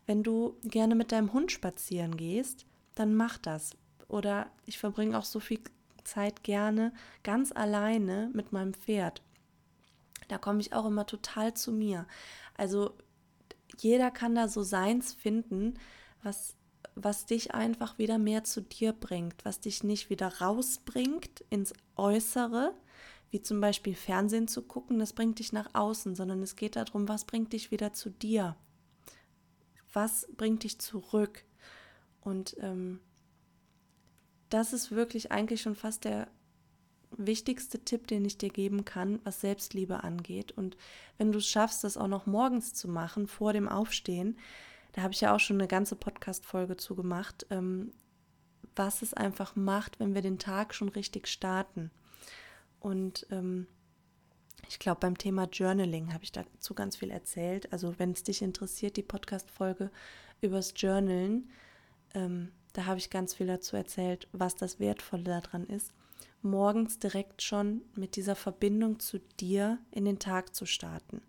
Wenn 0.07 0.24
du 0.24 0.57
gerne 0.63 0.95
mit 0.95 1.12
deinem 1.12 1.33
Hund 1.33 1.51
spazieren 1.51 2.17
gehst, 2.17 2.65
dann 2.95 3.13
mach 3.13 3.38
das. 3.38 3.77
Oder 4.07 4.50
ich 4.65 4.79
verbringe 4.79 5.17
auch 5.17 5.25
so 5.25 5.39
viel 5.39 5.59
Zeit 6.10 6.44
gerne 6.44 6.92
ganz 7.24 7.51
alleine 7.51 8.30
mit 8.34 8.51
meinem 8.51 8.74
Pferd. 8.74 9.22
Da 10.28 10.38
komme 10.38 10.62
ich 10.62 10.74
auch 10.74 10.86
immer 10.86 11.06
total 11.06 11.54
zu 11.54 11.72
mir. 11.72 12.06
Also 12.56 12.94
jeder 13.78 14.12
kann 14.12 14.36
da 14.36 14.48
so 14.48 14.63
seins 14.63 15.13
finden, 15.13 15.75
was 16.22 16.56
was 16.96 17.25
dich 17.25 17.54
einfach 17.54 17.98
wieder 17.98 18.18
mehr 18.18 18.44
zu 18.44 18.62
dir 18.62 18.94
bringt, 18.94 19.46
was 19.46 19.60
dich 19.60 19.84
nicht 19.84 20.10
wieder 20.10 20.39
rausbringt 20.39 21.46
ins 21.50 21.74
Äußere, 21.96 22.74
wie 23.32 23.42
zum 23.42 23.62
Beispiel 23.62 23.96
Fernsehen 23.96 24.48
zu 24.48 24.63
gucken, 24.63 25.00
das 25.00 25.13
bringt 25.13 25.39
dich 25.39 25.54
nach 25.54 25.70
außen, 25.74 26.16
sondern 26.16 26.42
es 26.42 26.56
geht 26.56 26.75
darum, 26.75 27.08
was 27.08 27.25
bringt 27.25 27.54
dich 27.54 27.72
wieder 27.72 27.94
zu 27.94 28.10
dir, 28.10 28.56
was 29.94 30.28
bringt 30.36 30.63
dich 30.63 30.80
zurück. 30.80 31.46
Und 32.22 32.58
ähm, 32.60 33.00
das 34.50 34.74
ist 34.74 34.91
wirklich 34.91 35.32
eigentlich 35.32 35.62
schon 35.62 35.75
fast 35.75 36.06
der 36.06 36.27
wichtigste 37.12 37.84
Tipp, 37.84 38.08
den 38.08 38.25
ich 38.25 38.38
dir 38.38 38.50
geben 38.50 38.86
kann, 38.86 39.20
was 39.24 39.41
Selbstliebe 39.41 40.03
angeht. 40.03 40.51
Und 40.51 40.77
wenn 41.18 41.32
du 41.32 41.39
es 41.39 41.48
schaffst, 41.48 41.84
das 41.84 41.98
auch 41.98 42.08
noch 42.08 42.25
morgens 42.25 42.74
zu 42.74 42.88
machen, 42.88 43.27
vor 43.27 43.53
dem 43.53 43.68
Aufstehen, 43.68 44.38
da 44.94 45.01
habe 45.01 45.13
ich 45.13 45.22
ja 45.22 45.36
auch 45.36 45.39
schon 45.39 45.58
eine 45.58 45.68
ganze 45.68 45.96
Podcast-Folge 45.96 46.77
zu 46.77 46.96
gemacht, 46.96 47.46
ähm, 47.50 47.91
was 48.75 49.01
es 49.01 49.13
einfach 49.13 49.56
macht, 49.56 50.00
wenn 50.00 50.13
wir 50.13 50.22
den 50.22 50.39
Tag 50.39 50.74
schon 50.74 50.89
richtig 50.89 51.27
starten. 51.27 51.91
Und 52.79 53.27
ähm, 53.32 53.68
ich 54.68 54.79
glaube, 54.79 55.00
beim 55.01 55.18
Thema 55.18 55.46
Journaling 55.51 56.13
habe 56.13 56.24
ich 56.24 56.32
dazu 56.32 56.74
ganz 56.74 56.96
viel 56.96 57.12
erzählt. 57.12 57.72
Also, 57.74 57.98
wenn 57.98 58.12
es 58.12 58.24
dich 58.24 58.41
interessiert, 58.41 58.98
die 58.98 59.03
Podcast-Folge 59.03 59.91
übers 60.41 60.74
Journalen, 60.75 61.50
ähm, 62.13 62.51
da 62.74 62.86
habe 62.86 63.00
ich 63.00 63.10
ganz 63.10 63.34
viel 63.34 63.48
dazu 63.48 63.76
erzählt, 63.76 64.28
was 64.32 64.56
das 64.56 64.80
Wertvolle 64.80 65.24
daran 65.24 65.66
ist, 65.66 65.92
morgens 66.42 67.00
direkt 67.00 67.42
schon 67.42 67.82
mit 67.96 68.16
dieser 68.16 68.36
Verbindung 68.36 69.00
zu 69.00 69.20
dir 69.40 69.80
in 69.92 70.06
den 70.06 70.20
Tag 70.20 70.56
zu 70.56 70.66
starten. 70.66 71.22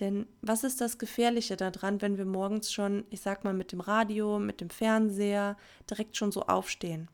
Denn 0.00 0.26
was 0.42 0.64
ist 0.64 0.80
das 0.80 0.98
Gefährliche 0.98 1.56
daran, 1.56 2.02
wenn 2.02 2.18
wir 2.18 2.24
morgens 2.24 2.72
schon, 2.72 3.04
ich 3.10 3.20
sag 3.20 3.44
mal, 3.44 3.54
mit 3.54 3.70
dem 3.70 3.80
Radio, 3.80 4.38
mit 4.40 4.60
dem 4.60 4.70
Fernseher 4.70 5.56
direkt 5.88 6.16
schon 6.16 6.32
so 6.32 6.42
aufstehen? 6.42 7.08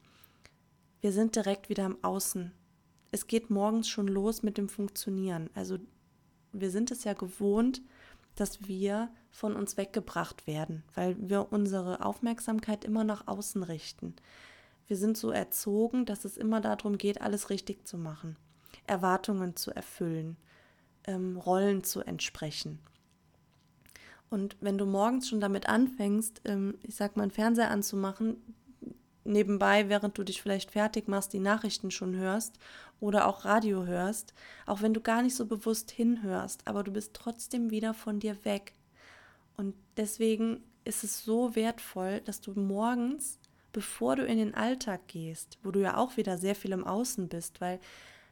Wir 1.02 1.12
sind 1.12 1.37
direkt 1.37 1.69
wieder 1.69 1.85
im 1.85 2.02
Außen. 2.02 2.52
Es 3.11 3.26
geht 3.26 3.50
morgens 3.50 3.88
schon 3.88 4.09
los 4.09 4.43
mit 4.43 4.57
dem 4.57 4.69
Funktionieren. 4.69 5.50
Also 5.55 5.79
wir 6.52 6.71
sind 6.71 6.90
es 6.90 7.05
ja 7.05 7.12
gewohnt, 7.12 7.83
dass 8.34 8.66
wir 8.66 9.10
von 9.30 9.54
uns 9.54 9.76
weggebracht 9.76 10.46
werden, 10.46 10.82
weil 10.94 11.16
wir 11.18 11.52
unsere 11.52 12.04
Aufmerksamkeit 12.04 12.84
immer 12.84 13.04
nach 13.04 13.26
außen 13.26 13.62
richten. 13.62 14.14
Wir 14.87 14.96
sind 14.96 15.16
so 15.16 15.30
erzogen, 15.30 16.04
dass 16.04 16.25
es 16.25 16.37
immer 16.37 16.60
darum 16.60 16.99
geht, 16.99 17.20
alles 17.20 17.50
richtig 17.50 17.87
zu 17.87 17.96
machen, 17.99 18.37
Erwartungen 18.87 19.56
zu 19.56 19.70
erfüllen 19.70 20.37
ähm, 21.04 21.37
Rollen 21.37 21.84
zu 21.84 22.00
entsprechen. 22.00 22.78
Und 24.28 24.56
wenn 24.60 24.78
du 24.78 24.87
morgens 24.87 25.28
schon 25.28 25.40
damit 25.40 25.68
anfängst, 25.68 26.42
ähm, 26.44 26.78
ich 26.82 26.94
sag 26.94 27.16
mal, 27.16 27.25
einen 27.25 27.32
Fernseher 27.32 27.70
anzumachen, 27.70 28.37
nebenbei, 29.24 29.88
während 29.88 30.16
du 30.16 30.24
dich 30.24 30.42
vielleicht 30.42 30.70
fertig 30.70 31.08
machst, 31.08 31.32
die 31.32 31.40
Nachrichten 31.40 31.90
schon 31.90 32.16
hörst 32.16 32.58
oder 33.00 33.26
auch 33.26 33.44
Radio 33.44 33.86
hörst, 33.86 34.34
auch 34.66 34.82
wenn 34.82 34.94
du 34.94 35.00
gar 35.00 35.22
nicht 35.22 35.36
so 35.36 35.46
bewusst 35.46 35.90
hinhörst, 35.90 36.66
aber 36.66 36.82
du 36.82 36.92
bist 36.92 37.14
trotzdem 37.14 37.70
wieder 37.70 37.94
von 37.94 38.20
dir 38.20 38.44
weg. 38.44 38.74
Und 39.56 39.74
deswegen 39.96 40.62
ist 40.84 41.04
es 41.04 41.22
so 41.24 41.54
wertvoll, 41.54 42.20
dass 42.22 42.40
du 42.40 42.52
morgens, 42.58 43.38
bevor 43.72 44.16
du 44.16 44.24
in 44.24 44.38
den 44.38 44.54
Alltag 44.54 45.06
gehst, 45.06 45.58
wo 45.62 45.70
du 45.70 45.80
ja 45.80 45.96
auch 45.96 46.16
wieder 46.16 46.38
sehr 46.38 46.54
viel 46.54 46.72
im 46.72 46.86
Außen 46.86 47.28
bist, 47.28 47.60
weil 47.60 47.78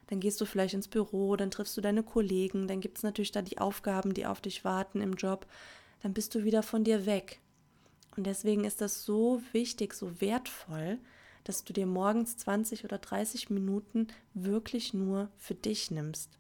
dann 0.09 0.21
gehst 0.21 0.41
du 0.41 0.47
vielleicht 0.47 0.75
ins 0.75 0.89
Büro, 0.89 1.37
dann 1.37 1.51
triffst 1.51 1.77
du 1.77 1.81
deine 1.81 2.03
Kollegen, 2.03 2.67
dann 2.67 2.81
gibt 2.81 2.97
es 2.97 3.05
natürlich 3.05 3.33
da 3.33 3.43
die 3.43 3.59
Aufgaben, 3.59 4.15
die 4.15 4.27
auf 4.27 4.41
dich 4.41 4.65
warten 4.65 5.03
im 5.03 5.15
Job, 5.15 5.47
dann 6.03 6.15
bist 6.15 6.35
du 6.35 6.45
wieder 6.45 6.63
von 6.63 6.83
dir 6.83 7.05
weg. 7.05 7.41
Und 8.19 8.25
deswegen 8.25 8.65
ist 8.65 8.81
das 8.81 9.05
so 9.05 9.41
wichtig, 9.53 9.95
so 9.95 10.21
wertvoll, 10.21 10.99
dass 11.45 11.63
du 11.63 11.73
dir 11.73 11.87
morgens 11.87 12.37
20 12.37 12.83
oder 12.83 12.99
30 12.99 13.49
Minuten 13.49 14.09
wirklich 14.35 14.93
nur 14.93 15.29
für 15.37 15.55
dich 15.55 15.93
nimmst, 15.93 16.37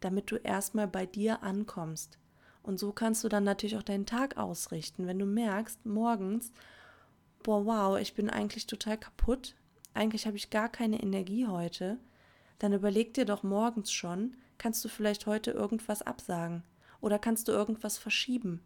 damit 0.00 0.30
du 0.30 0.36
erstmal 0.36 0.86
bei 0.86 1.06
dir 1.06 1.42
ankommst. 1.42 2.18
Und 2.62 2.78
so 2.78 2.92
kannst 2.92 3.24
du 3.24 3.30
dann 3.30 3.42
natürlich 3.42 3.78
auch 3.78 3.82
deinen 3.82 4.04
Tag 4.04 4.36
ausrichten, 4.36 5.06
wenn 5.06 5.18
du 5.18 5.24
merkst, 5.24 5.86
morgens, 5.86 6.52
boah, 7.42 7.64
wow, 7.64 7.98
ich 7.98 8.12
bin 8.12 8.28
eigentlich 8.28 8.66
total 8.66 8.98
kaputt, 8.98 9.54
eigentlich 9.94 10.26
habe 10.26 10.36
ich 10.36 10.50
gar 10.50 10.68
keine 10.68 11.02
Energie 11.02 11.46
heute, 11.46 11.96
dann 12.58 12.74
überleg 12.74 13.14
dir 13.14 13.24
doch 13.24 13.42
morgens 13.42 13.90
schon, 13.90 14.36
kannst 14.58 14.84
du 14.84 14.90
vielleicht 14.90 15.24
heute 15.24 15.52
irgendwas 15.52 16.02
absagen 16.02 16.64
oder 17.00 17.18
kannst 17.18 17.48
du 17.48 17.52
irgendwas 17.52 17.96
verschieben 17.96 18.60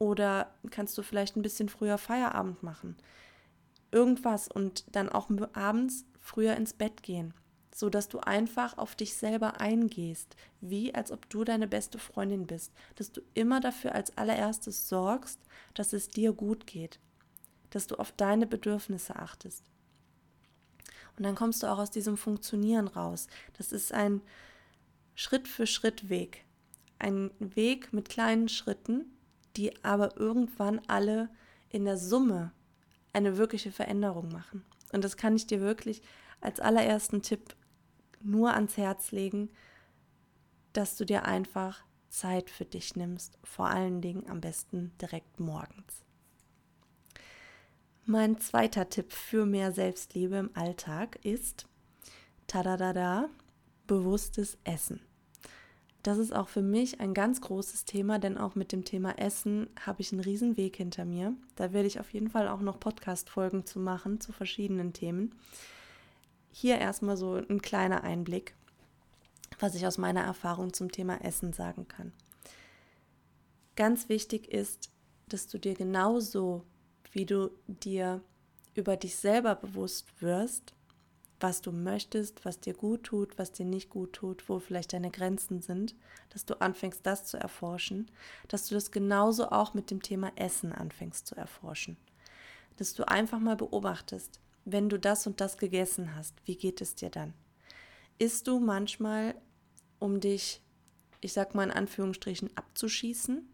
oder 0.00 0.54
kannst 0.70 0.98
du 0.98 1.02
vielleicht 1.02 1.36
ein 1.36 1.42
bisschen 1.42 1.68
früher 1.68 1.98
Feierabend 1.98 2.64
machen. 2.64 2.96
Irgendwas 3.92 4.48
und 4.48 4.84
dann 4.96 5.08
auch 5.08 5.30
abends 5.52 6.06
früher 6.20 6.56
ins 6.56 6.72
Bett 6.72 7.02
gehen, 7.02 7.34
so 7.72 7.90
dass 7.90 8.08
du 8.08 8.18
einfach 8.18 8.78
auf 8.78 8.96
dich 8.96 9.14
selber 9.14 9.60
eingehst, 9.60 10.36
wie 10.60 10.94
als 10.94 11.12
ob 11.12 11.28
du 11.28 11.44
deine 11.44 11.68
beste 11.68 11.98
Freundin 11.98 12.46
bist, 12.46 12.72
dass 12.94 13.12
du 13.12 13.20
immer 13.34 13.60
dafür 13.60 13.94
als 13.94 14.16
allererstes 14.16 14.88
sorgst, 14.88 15.38
dass 15.74 15.92
es 15.92 16.08
dir 16.08 16.32
gut 16.32 16.66
geht, 16.66 16.98
dass 17.68 17.86
du 17.86 17.96
auf 17.96 18.12
deine 18.12 18.46
Bedürfnisse 18.46 19.16
achtest. 19.16 19.64
Und 21.18 21.24
dann 21.24 21.34
kommst 21.34 21.62
du 21.62 21.66
auch 21.66 21.78
aus 21.78 21.90
diesem 21.90 22.16
Funktionieren 22.16 22.88
raus. 22.88 23.26
Das 23.58 23.70
ist 23.70 23.92
ein 23.92 24.22
Schritt 25.14 25.46
für 25.46 25.66
Schritt 25.66 26.08
Weg. 26.08 26.46
Ein 26.98 27.30
Weg 27.38 27.92
mit 27.92 28.08
kleinen 28.08 28.48
Schritten, 28.48 29.04
die 29.56 29.84
aber 29.84 30.16
irgendwann 30.16 30.80
alle 30.86 31.28
in 31.68 31.84
der 31.84 31.96
Summe 31.96 32.52
eine 33.12 33.36
wirkliche 33.36 33.72
Veränderung 33.72 34.28
machen. 34.28 34.64
Und 34.92 35.04
das 35.04 35.16
kann 35.16 35.36
ich 35.36 35.46
dir 35.46 35.60
wirklich 35.60 36.02
als 36.40 36.60
allerersten 36.60 37.22
Tipp 37.22 37.54
nur 38.22 38.54
ans 38.54 38.76
Herz 38.76 39.12
legen, 39.12 39.50
dass 40.72 40.96
du 40.96 41.04
dir 41.04 41.24
einfach 41.24 41.84
Zeit 42.08 42.50
für 42.50 42.64
dich 42.64 42.96
nimmst, 42.96 43.38
vor 43.44 43.68
allen 43.68 44.00
Dingen 44.00 44.28
am 44.28 44.40
besten 44.40 44.92
direkt 45.00 45.40
morgens. 45.40 46.04
Mein 48.04 48.40
zweiter 48.40 48.88
Tipp 48.88 49.12
für 49.12 49.46
mehr 49.46 49.72
Selbstliebe 49.72 50.36
im 50.36 50.50
Alltag 50.54 51.24
ist, 51.24 51.66
tadadada, 52.46 53.28
bewusstes 53.86 54.58
Essen. 54.64 55.00
Das 56.02 56.16
ist 56.16 56.34
auch 56.34 56.48
für 56.48 56.62
mich 56.62 57.00
ein 57.00 57.12
ganz 57.12 57.42
großes 57.42 57.84
Thema, 57.84 58.18
denn 58.18 58.38
auch 58.38 58.54
mit 58.54 58.72
dem 58.72 58.84
Thema 58.84 59.18
Essen 59.18 59.68
habe 59.84 60.00
ich 60.00 60.12
einen 60.12 60.22
riesen 60.22 60.56
Weg 60.56 60.76
hinter 60.76 61.04
mir. 61.04 61.34
Da 61.56 61.72
werde 61.74 61.88
ich 61.88 62.00
auf 62.00 62.10
jeden 62.12 62.30
Fall 62.30 62.48
auch 62.48 62.60
noch 62.60 62.80
Podcast-Folgen 62.80 63.66
zu 63.66 63.78
machen 63.78 64.18
zu 64.20 64.32
verschiedenen 64.32 64.94
Themen. 64.94 65.34
Hier 66.52 66.78
erstmal 66.78 67.16
so 67.16 67.34
ein 67.34 67.60
kleiner 67.60 68.02
Einblick. 68.02 68.54
was 69.58 69.74
ich 69.74 69.86
aus 69.86 69.98
meiner 69.98 70.22
Erfahrung 70.22 70.72
zum 70.72 70.90
Thema 70.90 71.22
Essen 71.24 71.52
sagen 71.52 71.86
kann. 71.86 72.12
Ganz 73.76 74.08
wichtig 74.08 74.48
ist, 74.50 74.90
dass 75.28 75.46
du 75.46 75.58
dir 75.58 75.74
genauso, 75.74 76.64
wie 77.12 77.26
du 77.26 77.50
dir 77.66 78.22
über 78.74 78.96
dich 78.96 79.16
selber 79.16 79.54
bewusst 79.54 80.22
wirst, 80.22 80.74
was 81.40 81.62
du 81.62 81.72
möchtest, 81.72 82.44
was 82.44 82.60
dir 82.60 82.74
gut 82.74 83.04
tut, 83.04 83.38
was 83.38 83.52
dir 83.52 83.64
nicht 83.64 83.90
gut 83.90 84.12
tut, 84.12 84.48
wo 84.48 84.58
vielleicht 84.58 84.92
deine 84.92 85.10
Grenzen 85.10 85.62
sind, 85.62 85.94
dass 86.30 86.44
du 86.44 86.60
anfängst, 86.60 87.04
das 87.04 87.24
zu 87.24 87.36
erforschen, 87.36 88.10
dass 88.48 88.68
du 88.68 88.74
das 88.74 88.90
genauso 88.90 89.50
auch 89.50 89.74
mit 89.74 89.90
dem 89.90 90.02
Thema 90.02 90.32
Essen 90.36 90.72
anfängst 90.72 91.26
zu 91.26 91.34
erforschen. 91.36 91.96
Dass 92.76 92.94
du 92.94 93.08
einfach 93.08 93.38
mal 93.38 93.56
beobachtest, 93.56 94.40
wenn 94.64 94.88
du 94.88 94.98
das 94.98 95.26
und 95.26 95.40
das 95.40 95.56
gegessen 95.56 96.14
hast, 96.14 96.34
wie 96.44 96.56
geht 96.56 96.80
es 96.80 96.94
dir 96.94 97.10
dann? 97.10 97.34
Isst 98.18 98.46
du 98.46 98.58
manchmal, 98.60 99.34
um 99.98 100.20
dich, 100.20 100.60
ich 101.20 101.32
sag 101.32 101.54
mal 101.54 101.64
in 101.64 101.70
Anführungsstrichen, 101.70 102.50
abzuschießen? 102.54 103.48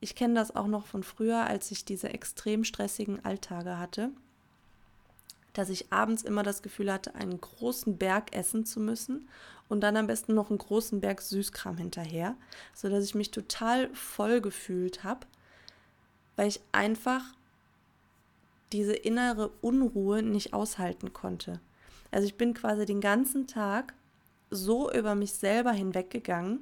Ich 0.00 0.14
kenne 0.14 0.34
das 0.34 0.54
auch 0.54 0.66
noch 0.66 0.86
von 0.86 1.02
früher, 1.02 1.46
als 1.46 1.70
ich 1.70 1.84
diese 1.84 2.10
extrem 2.10 2.64
stressigen 2.64 3.24
Alltage 3.24 3.78
hatte 3.78 4.10
dass 5.56 5.70
ich 5.70 5.90
abends 5.90 6.22
immer 6.22 6.42
das 6.42 6.60
Gefühl 6.60 6.92
hatte, 6.92 7.14
einen 7.14 7.40
großen 7.40 7.96
Berg 7.96 8.36
essen 8.36 8.66
zu 8.66 8.78
müssen 8.78 9.26
und 9.68 9.80
dann 9.80 9.96
am 9.96 10.06
besten 10.06 10.34
noch 10.34 10.50
einen 10.50 10.58
großen 10.58 11.00
Berg 11.00 11.22
Süßkram 11.22 11.78
hinterher, 11.78 12.36
sodass 12.74 13.04
ich 13.04 13.14
mich 13.14 13.30
total 13.30 13.88
voll 13.94 14.42
gefühlt 14.42 15.02
habe, 15.02 15.26
weil 16.36 16.48
ich 16.48 16.60
einfach 16.72 17.22
diese 18.72 18.92
innere 18.92 19.48
Unruhe 19.62 20.22
nicht 20.22 20.52
aushalten 20.52 21.14
konnte. 21.14 21.60
Also 22.10 22.26
ich 22.26 22.36
bin 22.36 22.52
quasi 22.52 22.84
den 22.84 23.00
ganzen 23.00 23.46
Tag 23.46 23.94
so 24.50 24.92
über 24.92 25.14
mich 25.14 25.32
selber 25.32 25.72
hinweggegangen 25.72 26.60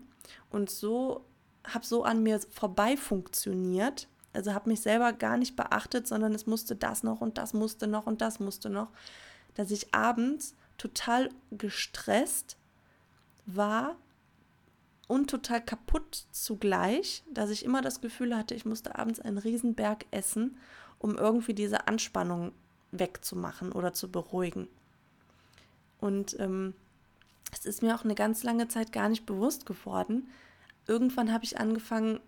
und 0.51 0.71
so 0.71 1.25
habe 1.65 1.85
so 1.85 2.05
an 2.05 2.23
mir 2.23 2.39
vorbei 2.51 2.97
funktioniert, 2.97 4.07
also 4.35 4.53
habe 4.53 4.69
mich 4.69 4.81
selber 4.81 5.13
gar 5.13 5.37
nicht 5.37 5.57
beachtet, 5.57 6.07
sondern 6.07 6.35
es 6.35 6.47
musste 6.47 6.77
das 6.77 7.03
noch 7.03 7.21
und 7.21 7.39
das 7.39 7.55
musste 7.55 7.87
noch 7.87 8.07
und 8.07 8.21
das 8.21 8.41
musste 8.41 8.69
noch, 8.69 8.89
dass 9.55 9.71
ich 9.71 9.95
abends 9.95 10.55
total 10.77 11.31
gestresst 11.53 12.57
war 13.47 13.97
und 15.07 15.31
total 15.31 15.65
kaputt 15.65 16.27
zugleich, 16.33 17.23
dass 17.33 17.51
ich 17.51 17.65
immer 17.65 17.83
das 17.83 18.01
Gefühl 18.01 18.37
hatte, 18.37 18.55
ich 18.55 18.65
musste 18.65 18.99
abends 18.99 19.21
einen 19.21 19.39
Riesenberg 19.39 20.07
essen, 20.11 20.57
um 20.99 21.17
irgendwie 21.17 21.55
diese 21.55 21.87
Anspannung 21.87 22.53
wegzumachen 22.91 23.73
oder 23.73 23.93
zu 23.93 24.11
beruhigen. 24.11 24.69
Und 26.01 26.39
ähm, 26.41 26.75
es 27.53 27.67
ist 27.67 27.83
mir 27.83 27.95
auch 27.95 28.05
eine 28.05 28.15
ganz 28.15 28.43
lange 28.43 28.69
Zeit 28.69 28.93
gar 28.93 29.09
nicht 29.09 29.27
bewusst 29.27 29.67
geworden. 29.67 30.29
Irgendwann 30.87 31.33
habe 31.33 31.45
ich 31.45 31.59
angefangen, 31.59 32.21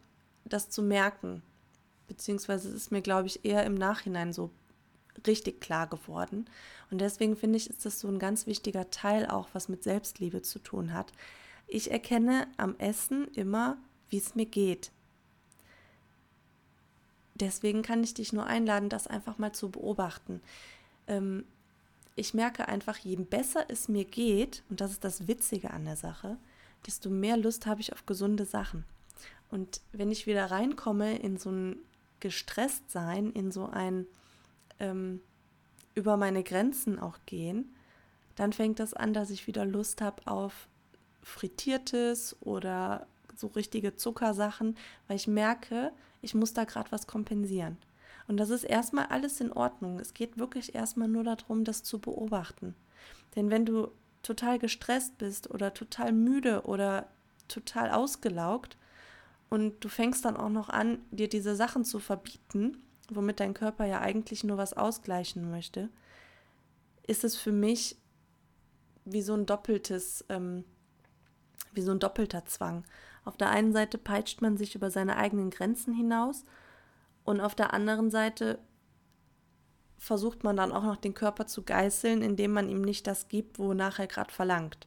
das 0.45 0.71
zu 0.71 0.83
merken, 0.83 1.43
beziehungsweise 2.09 2.69
es 2.69 2.75
ist 2.75 2.93
mir, 2.93 3.03
glaube 3.03 3.29
ich, 3.29 3.45
eher 3.45 3.65
im 3.65 3.75
Nachhinein 3.75 4.33
so 4.33 4.51
richtig 5.27 5.61
klar 5.61 5.87
geworden. 5.87 6.47
Und 6.91 7.01
deswegen 7.01 7.37
finde 7.37 7.57
ich, 7.57 7.71
ist 7.71 7.85
das 7.85 8.01
so 8.01 8.09
ein 8.09 8.19
ganz 8.19 8.47
wichtiger 8.47 8.91
Teil 8.91 9.27
auch, 9.27 9.49
was 9.53 9.69
mit 9.69 9.83
Selbstliebe 9.83 10.43
zu 10.43 10.59
tun 10.59 10.93
hat. 10.93 11.13
Ich 11.67 11.91
erkenne 11.91 12.47
am 12.57 12.77
Essen 12.79 13.29
immer, 13.35 13.79
wie 14.09 14.19
es 14.19 14.35
mir 14.35 14.47
geht. 14.47 14.93
Deswegen 17.35 17.83
kann 17.83 18.03
ich 18.03 18.15
dich 18.15 18.33
nur 18.33 18.47
einladen, 18.47 18.89
das 18.89 19.07
einfach 19.07 19.39
mal 19.39 19.53
zu 19.53 19.71
beobachten. 19.71 20.41
Ähm, 21.07 21.45
ich 22.15 22.33
merke 22.33 22.69
einfach, 22.69 22.97
je 22.97 23.17
besser 23.17 23.67
es 23.69 23.89
mir 23.89 24.05
geht, 24.05 24.63
und 24.71 24.81
das 24.81 24.93
ist 24.93 25.05
das 25.05 25.29
Witzige 25.29 25.71
an 25.71 25.85
der 25.85 25.97
Sache, 25.97 26.39
desto 26.87 27.11
mehr 27.11 27.37
Lust 27.37 27.67
habe 27.67 27.81
ich 27.81 27.93
auf 27.93 28.07
gesunde 28.07 28.47
Sachen. 28.47 28.85
Und 29.51 29.81
wenn 29.93 30.11
ich 30.11 30.27
wieder 30.27 30.51
reinkomme 30.51 31.19
in 31.19 31.37
so 31.37 31.51
ein 31.51 31.77
gestresst 32.21 32.91
sein, 32.91 33.33
in 33.33 33.51
so 33.51 33.67
ein 33.67 34.07
ähm, 34.81 35.21
über 35.95 36.17
meine 36.17 36.43
Grenzen 36.43 36.99
auch 36.99 37.19
gehen, 37.27 37.75
dann 38.37 38.53
fängt 38.53 38.79
das 38.79 38.95
an, 38.95 39.15
dass 39.15 39.31
ich 39.31 39.47
wieder 39.47 39.65
Lust 39.65 40.01
habe 40.03 40.27
auf 40.27 40.69
frittiertes 41.23 42.37
oder 42.41 43.07
so 43.35 43.49
richtige 43.49 43.97
Zuckersachen, 43.97 44.77
weil 45.09 45.17
ich 45.17 45.27
merke, 45.27 45.93
ich 46.23 46.35
muss 46.35 46.53
da 46.53 46.65
gerade 46.65 46.93
was 46.93 47.07
kompensieren. 47.07 47.79
Und 48.29 48.39
das 48.39 48.51
ist 48.51 48.65
erstmal 48.65 49.07
alles 49.07 49.41
in 49.41 49.53
Ordnung. 49.53 50.01
Es 50.01 50.15
geht 50.15 50.39
wirklich 50.39 50.75
erstmal 50.75 51.09
nur 51.09 51.25
darum, 51.25 51.65
das 51.65 51.83
zu 51.83 51.99
beobachten. 51.99 52.75
Denn 53.35 53.51
wenn 53.51 53.65
du 53.65 53.89
total 54.23 54.59
gestresst 54.59 55.19
bist 55.19 55.51
oder 55.51 55.73
total 55.73 56.13
müde 56.13 56.63
oder 56.63 57.09
total 57.49 57.91
ausgelaugt, 57.91 58.77
und 59.49 59.85
du 59.85 59.89
fängst 59.89 60.25
dann 60.25 60.37
auch 60.37 60.49
noch 60.49 60.69
an, 60.69 60.99
dir 61.11 61.29
diese 61.29 61.55
Sachen 61.55 61.85
zu 61.85 61.99
verbieten, 62.01 62.83
womit 63.11 63.41
dein 63.41 63.55
Körper 63.55 63.85
ja 63.85 64.01
eigentlich 64.01 64.45
nur 64.45 64.57
was 64.57 64.73
ausgleichen 64.73 65.51
möchte, 65.51 65.89
ist 67.07 67.25
es 67.25 67.37
für 67.37 67.53
mich 67.53 67.97
wie 69.05 69.23
so 69.23 69.35
ein 69.35 69.47
doppeltes, 69.47 70.25
ähm, 70.29 70.65
wie 71.73 71.83
so 71.83 71.93
ein 71.93 72.01
doppelter 72.01 72.45
Zwang. 72.47 72.85
Auf 73.25 73.37
der 73.37 73.51
einen 73.51 73.73
Seite 73.73 73.99
peitscht 73.99 74.43
man 74.43 74.57
sich 74.57 74.75
über 74.75 74.91
seine 74.91 75.17
eigenen 75.17 75.51
Grenzen 75.51 75.95
hinaus 75.95 76.45
und 77.25 77.41
auf 77.41 77.55
der 77.55 77.73
anderen 77.73 78.11
Seite 78.11 78.59
versucht 79.99 80.45
man 80.45 80.57
dann 80.57 80.73
auch 80.73 80.83
noch 80.83 80.97
den 80.97 81.15
Körper 81.15 81.47
zu 81.47 81.63
geißeln, 81.63 82.23
indem 82.23 82.53
man 82.53 82.69
ihm 82.69 82.83
nicht 82.83 83.07
das 83.07 83.29
gibt, 83.29 83.59
wonach 83.59 83.99
er 83.99 84.07
gerade 84.07 84.33
verlangt. 84.33 84.87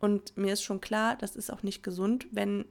Und 0.00 0.36
mir 0.36 0.54
ist 0.54 0.62
schon 0.62 0.80
klar, 0.80 1.16
das 1.16 1.36
ist 1.36 1.52
auch 1.52 1.62
nicht 1.62 1.82
gesund, 1.82 2.26
wenn 2.32 2.64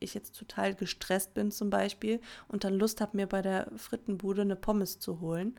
ich 0.00 0.14
jetzt 0.14 0.36
total 0.36 0.74
gestresst 0.74 1.34
bin 1.34 1.50
zum 1.50 1.70
Beispiel 1.70 2.20
und 2.48 2.64
dann 2.64 2.74
Lust 2.74 3.00
habe, 3.00 3.16
mir 3.16 3.26
bei 3.26 3.42
der 3.42 3.70
Frittenbude 3.76 4.42
eine 4.42 4.56
Pommes 4.56 4.98
zu 4.98 5.20
holen. 5.20 5.58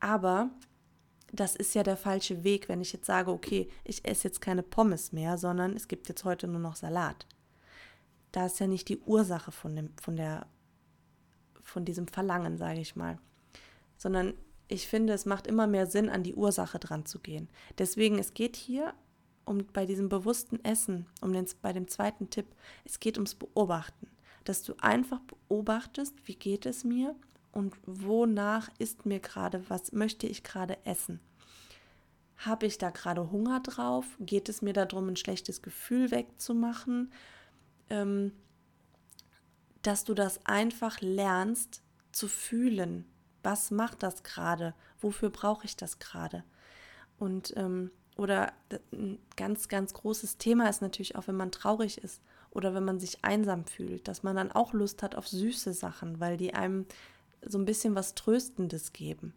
Aber 0.00 0.50
das 1.32 1.54
ist 1.56 1.74
ja 1.74 1.82
der 1.82 1.96
falsche 1.96 2.42
Weg, 2.42 2.68
wenn 2.68 2.80
ich 2.80 2.92
jetzt 2.92 3.06
sage, 3.06 3.30
okay, 3.30 3.68
ich 3.84 4.04
esse 4.04 4.28
jetzt 4.28 4.40
keine 4.40 4.62
Pommes 4.62 5.12
mehr, 5.12 5.38
sondern 5.38 5.76
es 5.76 5.88
gibt 5.88 6.08
jetzt 6.08 6.24
heute 6.24 6.48
nur 6.48 6.60
noch 6.60 6.76
Salat. 6.76 7.26
Da 8.32 8.46
ist 8.46 8.60
ja 8.60 8.66
nicht 8.66 8.88
die 8.88 8.98
Ursache 8.98 9.52
von, 9.52 9.76
dem, 9.76 9.90
von, 10.00 10.16
der, 10.16 10.46
von 11.60 11.84
diesem 11.84 12.08
Verlangen, 12.08 12.58
sage 12.58 12.80
ich 12.80 12.96
mal. 12.96 13.18
Sondern 13.96 14.34
ich 14.68 14.86
finde, 14.86 15.12
es 15.12 15.26
macht 15.26 15.46
immer 15.46 15.66
mehr 15.66 15.86
Sinn, 15.86 16.08
an 16.08 16.22
die 16.22 16.34
Ursache 16.34 16.78
dran 16.78 17.06
zu 17.06 17.18
gehen. 17.18 17.48
Deswegen, 17.78 18.18
es 18.18 18.34
geht 18.34 18.56
hier 18.56 18.94
um 19.44 19.66
bei 19.72 19.86
diesem 19.86 20.08
bewussten 20.08 20.62
Essen, 20.64 21.06
um 21.20 21.32
den, 21.32 21.46
bei 21.62 21.72
dem 21.72 21.88
zweiten 21.88 22.30
Tipp, 22.30 22.46
es 22.84 23.00
geht 23.00 23.16
ums 23.16 23.34
Beobachten. 23.34 24.08
Dass 24.44 24.62
du 24.62 24.74
einfach 24.80 25.20
beobachtest, 25.20 26.14
wie 26.26 26.34
geht 26.34 26.66
es 26.66 26.84
mir 26.84 27.14
und 27.52 27.74
wonach 27.84 28.70
ist 28.78 29.06
mir 29.06 29.20
gerade, 29.20 29.68
was 29.68 29.92
möchte 29.92 30.26
ich 30.26 30.42
gerade 30.42 30.78
essen. 30.84 31.20
Habe 32.38 32.66
ich 32.66 32.78
da 32.78 32.90
gerade 32.90 33.30
Hunger 33.30 33.60
drauf? 33.60 34.06
Geht 34.18 34.48
es 34.48 34.62
mir 34.62 34.72
darum, 34.72 35.08
ein 35.08 35.16
schlechtes 35.16 35.60
Gefühl 35.60 36.10
wegzumachen? 36.10 37.12
Ähm, 37.90 38.32
dass 39.82 40.04
du 40.04 40.14
das 40.14 40.44
einfach 40.46 41.00
lernst 41.00 41.82
zu 42.12 42.28
fühlen. 42.28 43.04
Was 43.42 43.70
macht 43.70 44.02
das 44.02 44.22
gerade? 44.22 44.74
Wofür 45.00 45.30
brauche 45.30 45.64
ich 45.66 45.76
das 45.76 45.98
gerade? 45.98 46.44
Und 47.18 47.54
ähm, 47.56 47.90
oder 48.20 48.52
ein 48.92 49.18
ganz, 49.34 49.68
ganz 49.68 49.94
großes 49.94 50.36
Thema 50.36 50.68
ist 50.68 50.82
natürlich 50.82 51.16
auch, 51.16 51.26
wenn 51.26 51.38
man 51.38 51.50
traurig 51.50 51.96
ist 51.96 52.20
oder 52.50 52.74
wenn 52.74 52.84
man 52.84 53.00
sich 53.00 53.24
einsam 53.24 53.64
fühlt, 53.64 54.08
dass 54.08 54.22
man 54.22 54.36
dann 54.36 54.52
auch 54.52 54.74
Lust 54.74 55.02
hat 55.02 55.14
auf 55.14 55.26
süße 55.26 55.72
Sachen, 55.72 56.20
weil 56.20 56.36
die 56.36 56.52
einem 56.52 56.84
so 57.40 57.56
ein 57.56 57.64
bisschen 57.64 57.94
was 57.94 58.14
Tröstendes 58.14 58.92
geben. 58.92 59.32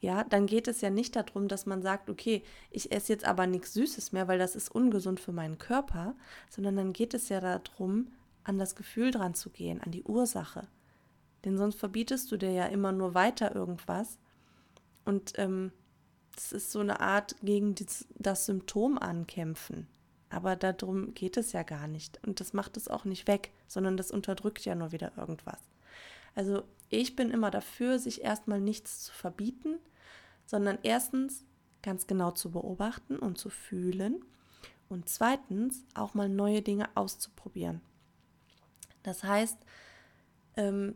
Ja, 0.00 0.24
dann 0.24 0.46
geht 0.46 0.68
es 0.68 0.80
ja 0.80 0.88
nicht 0.88 1.16
darum, 1.16 1.48
dass 1.48 1.66
man 1.66 1.82
sagt, 1.82 2.08
okay, 2.08 2.42
ich 2.70 2.92
esse 2.92 3.12
jetzt 3.12 3.26
aber 3.26 3.46
nichts 3.46 3.74
Süßes 3.74 4.12
mehr, 4.12 4.26
weil 4.26 4.38
das 4.38 4.56
ist 4.56 4.74
ungesund 4.74 5.20
für 5.20 5.32
meinen 5.32 5.58
Körper, 5.58 6.14
sondern 6.48 6.76
dann 6.76 6.92
geht 6.94 7.12
es 7.12 7.28
ja 7.28 7.40
darum, 7.40 8.08
an 8.42 8.56
das 8.56 8.74
Gefühl 8.74 9.10
dran 9.10 9.34
zu 9.34 9.50
gehen, 9.50 9.82
an 9.82 9.90
die 9.90 10.02
Ursache. 10.02 10.66
Denn 11.44 11.58
sonst 11.58 11.78
verbietest 11.78 12.32
du 12.32 12.38
dir 12.38 12.52
ja 12.52 12.66
immer 12.66 12.92
nur 12.92 13.12
weiter 13.12 13.54
irgendwas 13.54 14.16
und 15.04 15.34
ähm, 15.36 15.72
das 16.34 16.52
ist 16.52 16.72
so 16.72 16.80
eine 16.80 17.00
Art 17.00 17.36
gegen 17.42 17.74
das, 17.74 18.06
das 18.16 18.46
Symptom 18.46 18.98
ankämpfen. 18.98 19.86
Aber 20.30 20.56
darum 20.56 21.14
geht 21.14 21.36
es 21.36 21.52
ja 21.52 21.62
gar 21.62 21.86
nicht. 21.86 22.20
Und 22.26 22.40
das 22.40 22.52
macht 22.52 22.76
es 22.76 22.88
auch 22.88 23.04
nicht 23.04 23.28
weg, 23.28 23.52
sondern 23.68 23.96
das 23.96 24.10
unterdrückt 24.10 24.64
ja 24.64 24.74
nur 24.74 24.90
wieder 24.92 25.12
irgendwas. 25.16 25.60
Also 26.34 26.64
ich 26.88 27.14
bin 27.14 27.30
immer 27.30 27.50
dafür, 27.50 27.98
sich 27.98 28.22
erstmal 28.22 28.60
nichts 28.60 29.04
zu 29.04 29.12
verbieten, 29.12 29.78
sondern 30.46 30.78
erstens 30.82 31.44
ganz 31.82 32.06
genau 32.06 32.32
zu 32.32 32.50
beobachten 32.50 33.18
und 33.18 33.38
zu 33.38 33.50
fühlen 33.50 34.24
und 34.88 35.08
zweitens 35.08 35.84
auch 35.94 36.14
mal 36.14 36.28
neue 36.28 36.62
Dinge 36.62 36.88
auszuprobieren. 36.96 37.80
Das 39.02 39.22
heißt, 39.22 39.58
ähm, 40.56 40.94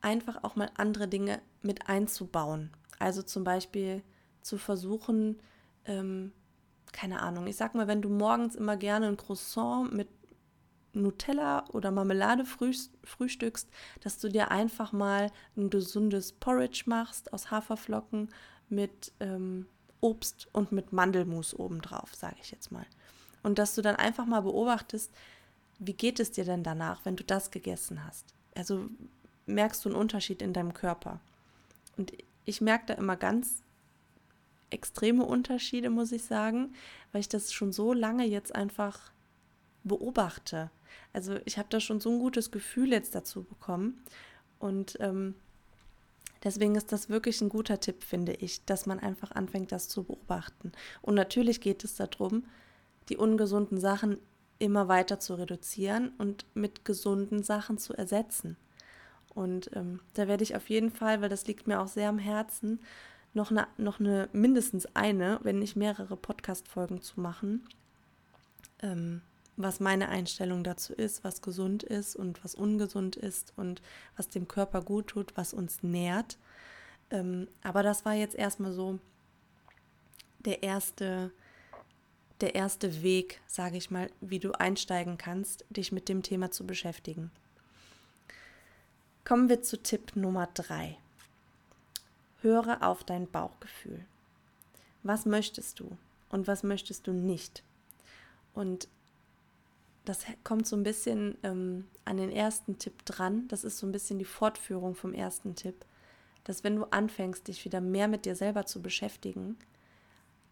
einfach 0.00 0.44
auch 0.44 0.56
mal 0.56 0.70
andere 0.76 1.08
Dinge 1.08 1.40
mit 1.62 1.88
einzubauen. 1.88 2.70
Also 2.98 3.22
zum 3.22 3.44
Beispiel 3.44 4.02
zu 4.44 4.58
versuchen, 4.58 5.40
ähm, 5.86 6.32
keine 6.92 7.20
Ahnung, 7.20 7.46
ich 7.48 7.56
sag 7.56 7.74
mal, 7.74 7.88
wenn 7.88 8.02
du 8.02 8.08
morgens 8.08 8.54
immer 8.54 8.76
gerne 8.76 9.08
ein 9.08 9.16
Croissant 9.16 9.92
mit 9.92 10.08
Nutella 10.92 11.64
oder 11.70 11.90
Marmelade 11.90 12.44
frühstückst, 12.44 13.68
dass 14.00 14.18
du 14.18 14.28
dir 14.28 14.52
einfach 14.52 14.92
mal 14.92 15.32
ein 15.56 15.70
gesundes 15.70 16.32
Porridge 16.32 16.84
machst 16.86 17.32
aus 17.32 17.50
Haferflocken 17.50 18.28
mit 18.68 19.12
ähm, 19.18 19.66
Obst 20.00 20.48
und 20.52 20.70
mit 20.70 20.92
Mandelmus 20.92 21.58
obendrauf, 21.58 22.14
sage 22.14 22.36
ich 22.40 22.52
jetzt 22.52 22.70
mal. 22.70 22.86
Und 23.42 23.58
dass 23.58 23.74
du 23.74 23.82
dann 23.82 23.96
einfach 23.96 24.26
mal 24.26 24.42
beobachtest, 24.42 25.10
wie 25.80 25.94
geht 25.94 26.20
es 26.20 26.30
dir 26.30 26.44
denn 26.44 26.62
danach, 26.62 27.04
wenn 27.04 27.16
du 27.16 27.24
das 27.24 27.50
gegessen 27.50 28.04
hast? 28.04 28.34
Also 28.54 28.88
merkst 29.46 29.84
du 29.84 29.88
einen 29.88 29.98
Unterschied 29.98 30.42
in 30.42 30.52
deinem 30.52 30.74
Körper? 30.74 31.18
Und 31.96 32.12
ich 32.44 32.60
merke 32.60 32.86
da 32.86 32.94
immer 32.94 33.16
ganz 33.16 33.63
extreme 34.70 35.24
Unterschiede, 35.24 35.90
muss 35.90 36.12
ich 36.12 36.24
sagen, 36.24 36.74
weil 37.12 37.20
ich 37.20 37.28
das 37.28 37.52
schon 37.52 37.72
so 37.72 37.92
lange 37.92 38.24
jetzt 38.24 38.54
einfach 38.54 39.12
beobachte. 39.84 40.70
Also 41.12 41.36
ich 41.44 41.58
habe 41.58 41.68
da 41.70 41.80
schon 41.80 42.00
so 42.00 42.10
ein 42.10 42.18
gutes 42.18 42.50
Gefühl 42.50 42.92
jetzt 42.92 43.14
dazu 43.14 43.44
bekommen. 43.44 44.02
Und 44.58 44.96
ähm, 45.00 45.34
deswegen 46.42 46.74
ist 46.74 46.92
das 46.92 47.08
wirklich 47.08 47.40
ein 47.40 47.48
guter 47.48 47.80
Tipp, 47.80 48.02
finde 48.02 48.32
ich, 48.32 48.64
dass 48.64 48.86
man 48.86 48.98
einfach 48.98 49.30
anfängt, 49.32 49.72
das 49.72 49.88
zu 49.88 50.04
beobachten. 50.04 50.72
Und 51.02 51.14
natürlich 51.14 51.60
geht 51.60 51.84
es 51.84 51.96
darum, 51.96 52.44
die 53.08 53.16
ungesunden 53.16 53.78
Sachen 53.78 54.18
immer 54.58 54.88
weiter 54.88 55.20
zu 55.20 55.34
reduzieren 55.34 56.12
und 56.18 56.46
mit 56.54 56.84
gesunden 56.84 57.42
Sachen 57.42 57.78
zu 57.78 57.92
ersetzen. 57.94 58.56
Und 59.34 59.70
ähm, 59.74 60.00
da 60.14 60.28
werde 60.28 60.44
ich 60.44 60.56
auf 60.56 60.70
jeden 60.70 60.90
Fall, 60.90 61.20
weil 61.20 61.28
das 61.28 61.46
liegt 61.46 61.66
mir 61.66 61.80
auch 61.80 61.88
sehr 61.88 62.08
am 62.08 62.18
Herzen, 62.18 62.80
noch 63.34 63.50
eine, 63.50 63.66
noch 63.76 64.00
eine 64.00 64.28
mindestens 64.32 64.86
eine, 64.94 65.40
wenn 65.42 65.58
nicht 65.58 65.76
mehrere 65.76 66.16
Podcast-Folgen 66.16 67.02
zu 67.02 67.20
machen, 67.20 67.68
ähm, 68.80 69.20
was 69.56 69.80
meine 69.80 70.08
Einstellung 70.08 70.64
dazu 70.64 70.92
ist, 70.92 71.22
was 71.22 71.42
gesund 71.42 71.82
ist 71.82 72.16
und 72.16 72.42
was 72.44 72.54
ungesund 72.54 73.16
ist 73.16 73.52
und 73.56 73.82
was 74.16 74.28
dem 74.28 74.48
Körper 74.48 74.82
gut 74.82 75.08
tut, 75.08 75.36
was 75.36 75.52
uns 75.52 75.82
nährt. 75.82 76.38
Ähm, 77.10 77.48
aber 77.62 77.82
das 77.82 78.04
war 78.04 78.14
jetzt 78.14 78.34
erstmal 78.34 78.72
so 78.72 78.98
der 80.44 80.62
erste, 80.62 81.30
der 82.40 82.54
erste 82.54 83.02
Weg, 83.02 83.40
sage 83.46 83.76
ich 83.76 83.90
mal, 83.90 84.10
wie 84.20 84.38
du 84.38 84.52
einsteigen 84.52 85.18
kannst, 85.18 85.64
dich 85.70 85.92
mit 85.92 86.08
dem 86.08 86.22
Thema 86.22 86.50
zu 86.50 86.66
beschäftigen. 86.66 87.30
Kommen 89.24 89.48
wir 89.48 89.62
zu 89.62 89.82
Tipp 89.82 90.16
Nummer 90.16 90.48
drei. 90.52 90.98
Höre 92.44 92.82
auf 92.82 93.02
dein 93.04 93.28
Bauchgefühl. 93.28 94.04
Was 95.02 95.24
möchtest 95.24 95.80
du 95.80 95.96
und 96.28 96.46
was 96.46 96.62
möchtest 96.62 97.06
du 97.06 97.12
nicht? 97.12 97.64
Und 98.52 98.86
das 100.04 100.24
kommt 100.44 100.66
so 100.66 100.76
ein 100.76 100.82
bisschen 100.82 101.38
ähm, 101.42 101.86
an 102.04 102.18
den 102.18 102.30
ersten 102.30 102.78
Tipp 102.78 103.04
dran. 103.06 103.48
Das 103.48 103.64
ist 103.64 103.78
so 103.78 103.86
ein 103.86 103.92
bisschen 103.92 104.18
die 104.18 104.26
Fortführung 104.26 104.94
vom 104.94 105.14
ersten 105.14 105.54
Tipp, 105.54 105.86
dass 106.44 106.62
wenn 106.62 106.76
du 106.76 106.84
anfängst, 106.84 107.48
dich 107.48 107.64
wieder 107.64 107.80
mehr 107.80 108.08
mit 108.08 108.26
dir 108.26 108.36
selber 108.36 108.66
zu 108.66 108.82
beschäftigen, 108.82 109.56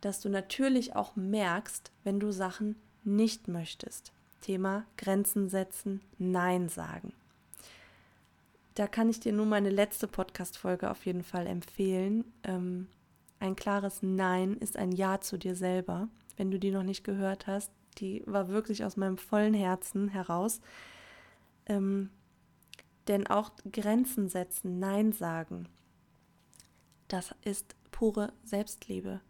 dass 0.00 0.20
du 0.20 0.30
natürlich 0.30 0.96
auch 0.96 1.14
merkst, 1.14 1.92
wenn 2.04 2.18
du 2.18 2.32
Sachen 2.32 2.76
nicht 3.04 3.48
möchtest. 3.48 4.12
Thema 4.40 4.86
Grenzen 4.96 5.50
setzen, 5.50 6.00
Nein 6.18 6.70
sagen 6.70 7.12
da 8.74 8.86
kann 8.86 9.08
ich 9.08 9.20
dir 9.20 9.32
nur 9.32 9.46
meine 9.46 9.70
letzte 9.70 10.06
Podcast-Folge 10.06 10.90
auf 10.90 11.04
jeden 11.06 11.22
Fall 11.22 11.46
empfehlen. 11.46 12.24
Ähm, 12.42 12.88
ein 13.38 13.56
klares 13.56 14.02
Nein 14.02 14.56
ist 14.56 14.76
ein 14.76 14.92
Ja 14.92 15.20
zu 15.20 15.36
dir 15.36 15.54
selber. 15.54 16.08
Wenn 16.36 16.50
du 16.50 16.58
die 16.58 16.70
noch 16.70 16.82
nicht 16.82 17.04
gehört 17.04 17.46
hast, 17.46 17.70
die 17.98 18.22
war 18.26 18.48
wirklich 18.48 18.84
aus 18.84 18.96
meinem 18.96 19.18
vollen 19.18 19.54
Herzen 19.54 20.08
heraus. 20.08 20.60
Ähm, 21.66 22.10
denn 23.08 23.26
auch 23.26 23.50
Grenzen 23.70 24.28
setzen, 24.28 24.78
Nein 24.78 25.12
sagen, 25.12 25.68
das 27.08 27.34
ist 27.42 27.74
pure 27.90 28.32
Selbstliebe 28.44 29.20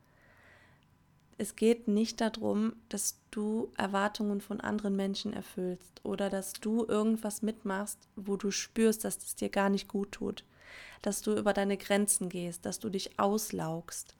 es 1.38 1.56
geht 1.56 1.88
nicht 1.88 2.20
darum, 2.20 2.74
dass 2.88 3.20
du 3.30 3.72
Erwartungen 3.76 4.40
von 4.40 4.60
anderen 4.60 4.96
Menschen 4.96 5.32
erfüllst 5.32 6.04
oder 6.04 6.30
dass 6.30 6.52
du 6.52 6.84
irgendwas 6.86 7.42
mitmachst, 7.42 8.08
wo 8.16 8.36
du 8.36 8.50
spürst, 8.50 9.04
dass 9.04 9.16
es 9.18 9.34
dir 9.34 9.48
gar 9.48 9.70
nicht 9.70 9.88
gut 9.88 10.12
tut, 10.12 10.44
dass 11.00 11.22
du 11.22 11.34
über 11.34 11.52
deine 11.52 11.76
Grenzen 11.76 12.28
gehst, 12.28 12.66
dass 12.66 12.78
du 12.78 12.90
dich 12.90 13.18
auslaugst, 13.18 14.16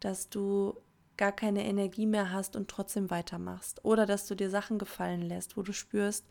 dass 0.00 0.28
du 0.28 0.76
gar 1.16 1.32
keine 1.32 1.64
Energie 1.64 2.06
mehr 2.06 2.32
hast 2.32 2.56
und 2.56 2.68
trotzdem 2.68 3.10
weitermachst. 3.10 3.84
Oder 3.84 4.06
dass 4.06 4.26
du 4.26 4.34
dir 4.34 4.48
Sachen 4.48 4.78
gefallen 4.78 5.22
lässt, 5.22 5.56
wo 5.56 5.62
du 5.62 5.72
spürst, 5.72 6.24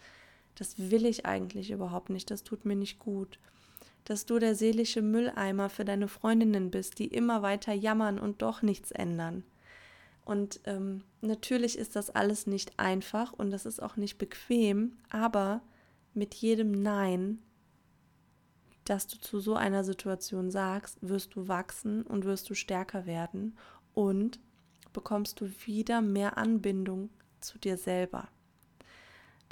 das 0.55 0.75
will 0.77 1.05
ich 1.05 1.25
eigentlich 1.25 1.71
überhaupt 1.71 2.09
nicht, 2.09 2.31
das 2.31 2.43
tut 2.43 2.65
mir 2.65 2.75
nicht 2.75 2.99
gut. 2.99 3.39
Dass 4.05 4.25
du 4.25 4.39
der 4.39 4.55
seelische 4.55 5.01
Mülleimer 5.01 5.69
für 5.69 5.85
deine 5.85 6.07
Freundinnen 6.07 6.71
bist, 6.71 6.97
die 6.97 7.07
immer 7.07 7.41
weiter 7.41 7.73
jammern 7.73 8.19
und 8.19 8.41
doch 8.41 8.61
nichts 8.61 8.91
ändern 8.91 9.43
und 10.29 10.59
ähm, 10.65 11.03
natürlich 11.21 11.75
ist 11.75 11.95
das 11.95 12.11
alles 12.11 12.45
nicht 12.45 12.77
einfach 12.77 13.33
und 13.33 13.49
das 13.49 13.65
ist 13.65 13.81
auch 13.81 13.95
nicht 13.95 14.19
bequem, 14.19 14.95
aber 15.09 15.63
mit 16.13 16.35
jedem 16.35 16.71
Nein, 16.71 17.39
das 18.85 19.07
du 19.07 19.17
zu 19.17 19.39
so 19.39 19.55
einer 19.55 19.83
Situation 19.83 20.51
sagst, 20.51 20.99
wirst 21.01 21.33
du 21.33 21.47
wachsen 21.47 22.03
und 22.03 22.25
wirst 22.25 22.47
du 22.47 22.53
stärker 22.53 23.07
werden 23.07 23.57
und 23.95 24.39
bekommst 24.93 25.41
du 25.41 25.49
wieder 25.65 25.99
mehr 25.99 26.37
Anbindung 26.37 27.09
zu 27.39 27.57
dir 27.57 27.75
selber. 27.75 28.27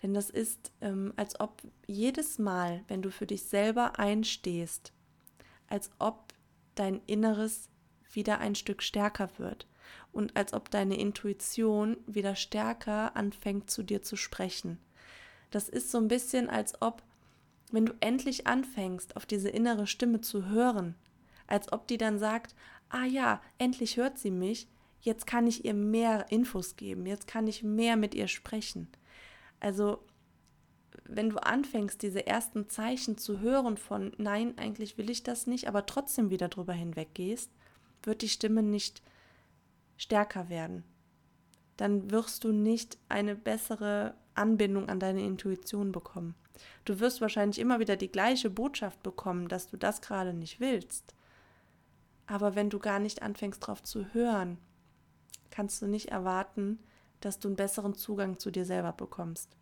Denn 0.04 0.14
das 0.14 0.30
ist, 0.30 0.72
ähm, 0.82 1.12
als 1.16 1.40
ob 1.40 1.64
jedes 1.88 2.38
Mal, 2.38 2.84
wenn 2.88 3.02
du 3.02 3.10
für 3.10 3.26
dich 3.26 3.46
selber 3.46 3.98
einstehst, 3.98 4.94
als 5.66 5.90
ob 5.98 6.36
dein 6.76 7.02
Inneres 7.08 7.68
wieder 8.12 8.38
ein 8.38 8.54
Stück 8.54 8.84
stärker 8.84 9.32
wird 9.40 9.66
und 10.18 10.36
als 10.36 10.54
ob 10.54 10.72
deine 10.72 11.00
Intuition 11.00 11.96
wieder 12.08 12.36
stärker 12.36 13.16
anfängt 13.16 13.70
zu 13.70 13.84
dir 13.84 14.02
zu 14.02 14.16
sprechen. 14.16 14.80
Das 15.52 15.70
ist 15.70 15.92
so 15.92 16.00
ein 16.00 16.08
bisschen, 16.08 16.50
als 16.50 16.82
ob, 16.82 17.04
wenn 17.72 17.86
du 17.86 17.94
endlich 18.00 18.48
anfängst, 18.48 19.16
auf 19.16 19.28
diese 19.28 19.50
innere 19.50 19.86
Stimme 19.86 20.20
zu 20.20 20.48
hören, 20.48 20.96
als 21.46 21.72
ob 21.72 21.88
die 21.88 22.00
dann 22.00 22.18
sagt, 22.18 22.56
ah 22.90 23.06
ja, 23.06 23.42
endlich 23.60 23.98
hört 23.98 24.18
sie 24.18 24.32
mich, 24.32 24.68
jetzt 25.02 25.28
kann 25.28 25.46
ich 25.46 25.66
ihr 25.66 25.76
mehr 25.76 26.26
Infos 26.32 26.78
geben, 26.78 27.06
jetzt 27.06 27.28
kann 27.28 27.46
ich 27.46 27.62
mehr 27.62 27.96
mit 27.96 28.16
ihr 28.16 28.28
sprechen. 28.28 28.88
Also, 29.60 30.00
wenn 31.06 31.30
du 31.30 31.38
anfängst, 31.38 32.02
diese 32.02 32.26
ersten 32.26 32.70
Zeichen 32.70 33.20
zu 33.20 33.40
hören 33.40 33.78
von, 33.78 34.14
nein, 34.18 34.58
eigentlich 34.58 34.98
will 34.98 35.12
ich 35.12 35.22
das 35.22 35.46
nicht, 35.46 35.68
aber 35.68 35.86
trotzdem 35.86 36.32
wieder 36.32 36.48
drüber 36.48 36.74
hinweggehst, 36.74 37.52
wird 38.02 38.24
die 38.24 38.30
Stimme 38.30 38.64
nicht 38.64 39.04
stärker 39.98 40.50
werden. 40.50 40.84
Dann 41.76 42.10
wirst 42.12 42.44
du 42.44 42.52
nicht 42.52 42.98
eine 43.10 43.36
bessere 43.36 44.16
Anbindung 44.34 44.90
an 44.90 45.00
deine 45.00 45.22
Intuition 45.22 45.92
bekommen. 45.92 46.36
Du 46.86 47.00
wirst 47.00 47.22
wahrscheinlich 47.22 47.60
immer 47.60 47.80
wieder 47.80 47.98
die 47.98 48.12
gleiche 48.12 48.50
Botschaft 48.50 49.04
bekommen, 49.04 49.48
dass 49.48 49.68
du 49.68 49.78
das 49.78 50.02
gerade 50.02 50.34
nicht 50.34 50.60
willst. 50.60 51.14
Aber 52.26 52.56
wenn 52.56 52.70
du 52.70 52.80
gar 52.80 53.00
nicht 53.00 53.22
anfängst 53.22 53.64
darauf 53.64 53.84
zu 53.84 54.14
hören, 54.14 54.58
kannst 55.50 55.82
du 55.82 55.88
nicht 55.88 56.10
erwarten, 56.10 56.80
dass 57.22 57.40
du 57.40 57.48
einen 57.48 57.56
besseren 57.56 57.96
Zugang 57.96 58.38
zu 58.40 58.52
dir 58.52 58.66
selber 58.66 58.94
bekommst. 58.94 59.56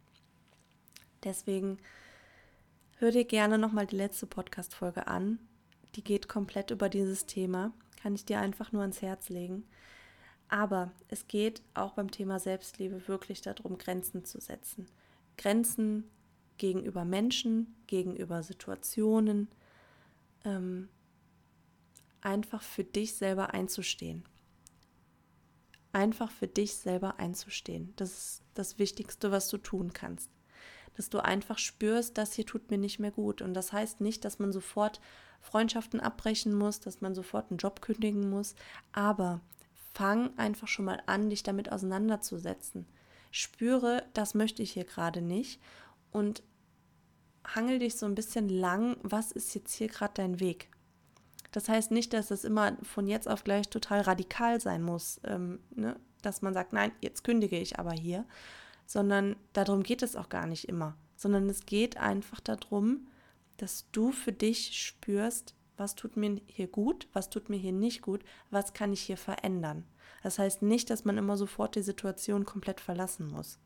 Deswegen 1.23 1.77
hör 2.97 3.11
dir 3.11 3.25
gerne 3.25 3.57
nochmal 3.57 3.87
die 3.87 3.97
letzte 3.97 4.25
Podcast-Folge 4.25 5.07
an. 5.07 5.39
Die 5.95 6.03
geht 6.03 6.27
komplett 6.27 6.71
über 6.71 6.89
dieses 6.89 7.25
Thema. 7.25 7.71
Kann 8.01 8.15
ich 8.15 8.25
dir 8.25 8.39
einfach 8.39 8.71
nur 8.71 8.81
ans 8.81 9.01
Herz 9.01 9.29
legen. 9.29 9.65
Aber 10.47 10.91
es 11.07 11.27
geht 11.27 11.61
auch 11.73 11.93
beim 11.93 12.11
Thema 12.11 12.39
Selbstliebe 12.39 13.07
wirklich 13.07 13.41
darum, 13.41 13.77
Grenzen 13.77 14.25
zu 14.25 14.39
setzen. 14.39 14.87
Grenzen 15.37 16.09
gegenüber 16.57 17.03
Menschen, 17.03 17.75
gegenüber 17.87 18.43
Situationen, 18.43 19.49
ähm, 20.43 20.89
einfach 22.21 22.61
für 22.61 22.83
dich 22.83 23.15
selber 23.15 23.53
einzustehen. 23.53 24.23
Einfach 25.91 26.31
für 26.31 26.47
dich 26.47 26.75
selber 26.75 27.19
einzustehen. 27.19 27.93
Das 27.95 28.11
ist 28.11 28.43
das 28.53 28.79
Wichtigste, 28.79 29.31
was 29.31 29.47
du 29.47 29.57
tun 29.57 29.93
kannst. 29.93 30.29
Dass 30.95 31.09
du 31.09 31.19
einfach 31.23 31.57
spürst, 31.57 32.17
das 32.17 32.33
hier 32.33 32.45
tut 32.45 32.69
mir 32.71 32.77
nicht 32.77 32.99
mehr 32.99 33.11
gut. 33.11 33.41
Und 33.41 33.53
das 33.53 33.73
heißt 33.73 34.01
nicht, 34.01 34.25
dass 34.25 34.39
man 34.39 34.51
sofort 34.51 35.01
Freundschaften 35.41 35.99
abbrechen 35.99 36.53
muss, 36.55 36.79
dass 36.79 37.01
man 37.01 37.15
sofort 37.15 37.51
einen 37.51 37.57
Job 37.57 37.81
kündigen 37.81 38.29
muss. 38.29 38.55
Aber 38.91 39.41
fang 39.95 40.37
einfach 40.37 40.67
schon 40.67 40.85
mal 40.85 41.01
an, 41.05 41.29
dich 41.29 41.43
damit 41.43 41.71
auseinanderzusetzen. 41.71 42.85
Spüre, 43.31 44.03
das 44.13 44.33
möchte 44.33 44.61
ich 44.61 44.71
hier 44.71 44.85
gerade 44.85 45.21
nicht 45.21 45.61
und 46.11 46.43
hangel 47.45 47.79
dich 47.79 47.97
so 47.97 48.05
ein 48.05 48.15
bisschen 48.15 48.49
lang, 48.49 48.97
was 49.03 49.31
ist 49.31 49.55
jetzt 49.55 49.73
hier 49.73 49.87
gerade 49.87 50.13
dein 50.15 50.39
Weg? 50.39 50.69
Das 51.51 51.69
heißt 51.69 51.91
nicht, 51.91 52.13
dass 52.13 52.31
es 52.31 52.43
immer 52.43 52.77
von 52.83 53.07
jetzt 53.07 53.27
auf 53.27 53.43
gleich 53.43 53.69
total 53.69 54.01
radikal 54.01 54.59
sein 54.59 54.81
muss. 54.81 55.21
Ähm, 55.23 55.59
ne? 55.73 55.95
dass 56.25 56.41
man 56.41 56.53
sagt, 56.53 56.73
nein, 56.73 56.91
jetzt 57.01 57.23
kündige 57.23 57.57
ich 57.57 57.79
aber 57.79 57.91
hier, 57.91 58.25
sondern 58.85 59.35
darum 59.53 59.83
geht 59.83 60.01
es 60.01 60.15
auch 60.15 60.29
gar 60.29 60.47
nicht 60.47 60.67
immer, 60.67 60.97
sondern 61.15 61.49
es 61.49 61.65
geht 61.65 61.97
einfach 61.97 62.39
darum, 62.39 63.07
dass 63.57 63.89
du 63.91 64.11
für 64.11 64.31
dich 64.31 64.81
spürst, 64.81 65.53
was 65.77 65.95
tut 65.95 66.17
mir 66.17 66.39
hier 66.47 66.67
gut, 66.67 67.07
was 67.13 67.29
tut 67.29 67.49
mir 67.49 67.57
hier 67.57 67.73
nicht 67.73 68.01
gut, 68.01 68.23
was 68.49 68.73
kann 68.73 68.93
ich 68.93 69.01
hier 69.01 69.17
verändern. 69.17 69.85
Das 70.23 70.39
heißt 70.39 70.61
nicht, 70.61 70.89
dass 70.89 71.05
man 71.05 71.17
immer 71.17 71.37
sofort 71.37 71.75
die 71.75 71.81
Situation 71.81 72.45
komplett 72.45 72.79
verlassen 72.79 73.27
muss. 73.27 73.59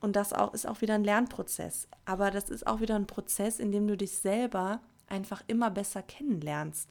Und 0.00 0.16
das 0.16 0.32
auch, 0.32 0.52
ist 0.52 0.66
auch 0.66 0.80
wieder 0.80 0.94
ein 0.94 1.04
Lernprozess. 1.04 1.88
Aber 2.04 2.30
das 2.30 2.50
ist 2.50 2.66
auch 2.66 2.80
wieder 2.80 2.96
ein 2.96 3.06
Prozess, 3.06 3.60
in 3.60 3.70
dem 3.70 3.86
du 3.86 3.96
dich 3.96 4.16
selber 4.16 4.80
einfach 5.06 5.44
immer 5.46 5.70
besser 5.70 6.02
kennenlernst. 6.02 6.88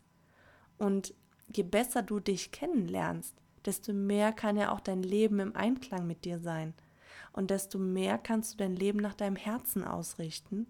Und 0.78 1.14
je 1.54 1.64
besser 1.64 2.04
du 2.04 2.20
dich 2.20 2.52
kennenlernst, 2.52 3.36
desto 3.66 3.94
mehr 3.94 4.32
kann 4.32 4.58
ja 4.58 4.72
auch 4.72 4.80
dein 4.80 5.04
Leben 5.04 5.40
im 5.40 5.56
Einklang 5.56 6.08
mit 6.08 6.24
dir 6.24 6.40
sein. 6.40 6.74
Und 7.34 7.52
desto 7.52 7.78
mehr 7.78 8.18
kannst 8.18 8.54
du 8.54 8.58
dein 8.58 8.76
Leben 8.76 9.00
nach 9.00 9.14
deinem 9.14 9.36
Herzen 9.36 9.84
ausrichten. 9.84 10.68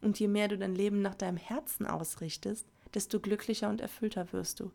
Und 0.00 0.20
je 0.20 0.28
mehr 0.28 0.48
du 0.48 0.58
dein 0.58 0.74
Leben 0.74 1.02
nach 1.02 1.14
deinem 1.14 1.36
Herzen 1.36 1.86
ausrichtest, 1.86 2.66
desto 2.94 3.20
glücklicher 3.20 3.68
und 3.68 3.80
erfüllter 3.80 4.32
wirst 4.32 4.60
du. 4.60 4.72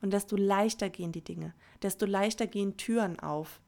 Und 0.00 0.12
desto 0.12 0.36
leichter 0.36 0.90
gehen 0.90 1.12
die 1.12 1.24
Dinge, 1.24 1.54
desto 1.82 2.06
leichter 2.06 2.46
gehen 2.46 2.76
Türen 2.76 3.18
auf, 3.20 3.60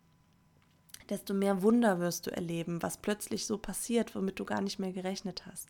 desto 1.09 1.35
mehr 1.35 1.63
Wunder 1.63 1.99
wirst 2.01 2.27
du 2.27 2.31
erleben, 2.31 2.83
was 2.83 2.99
plötzlich 2.99 3.47
so 3.47 3.59
passiert, 3.59 4.15
womit 4.15 4.39
du 4.39 4.45
gar 4.45 4.61
nicht 4.61 4.79
mehr 4.79 4.93
gerechnet 4.93 5.47
hast. 5.47 5.69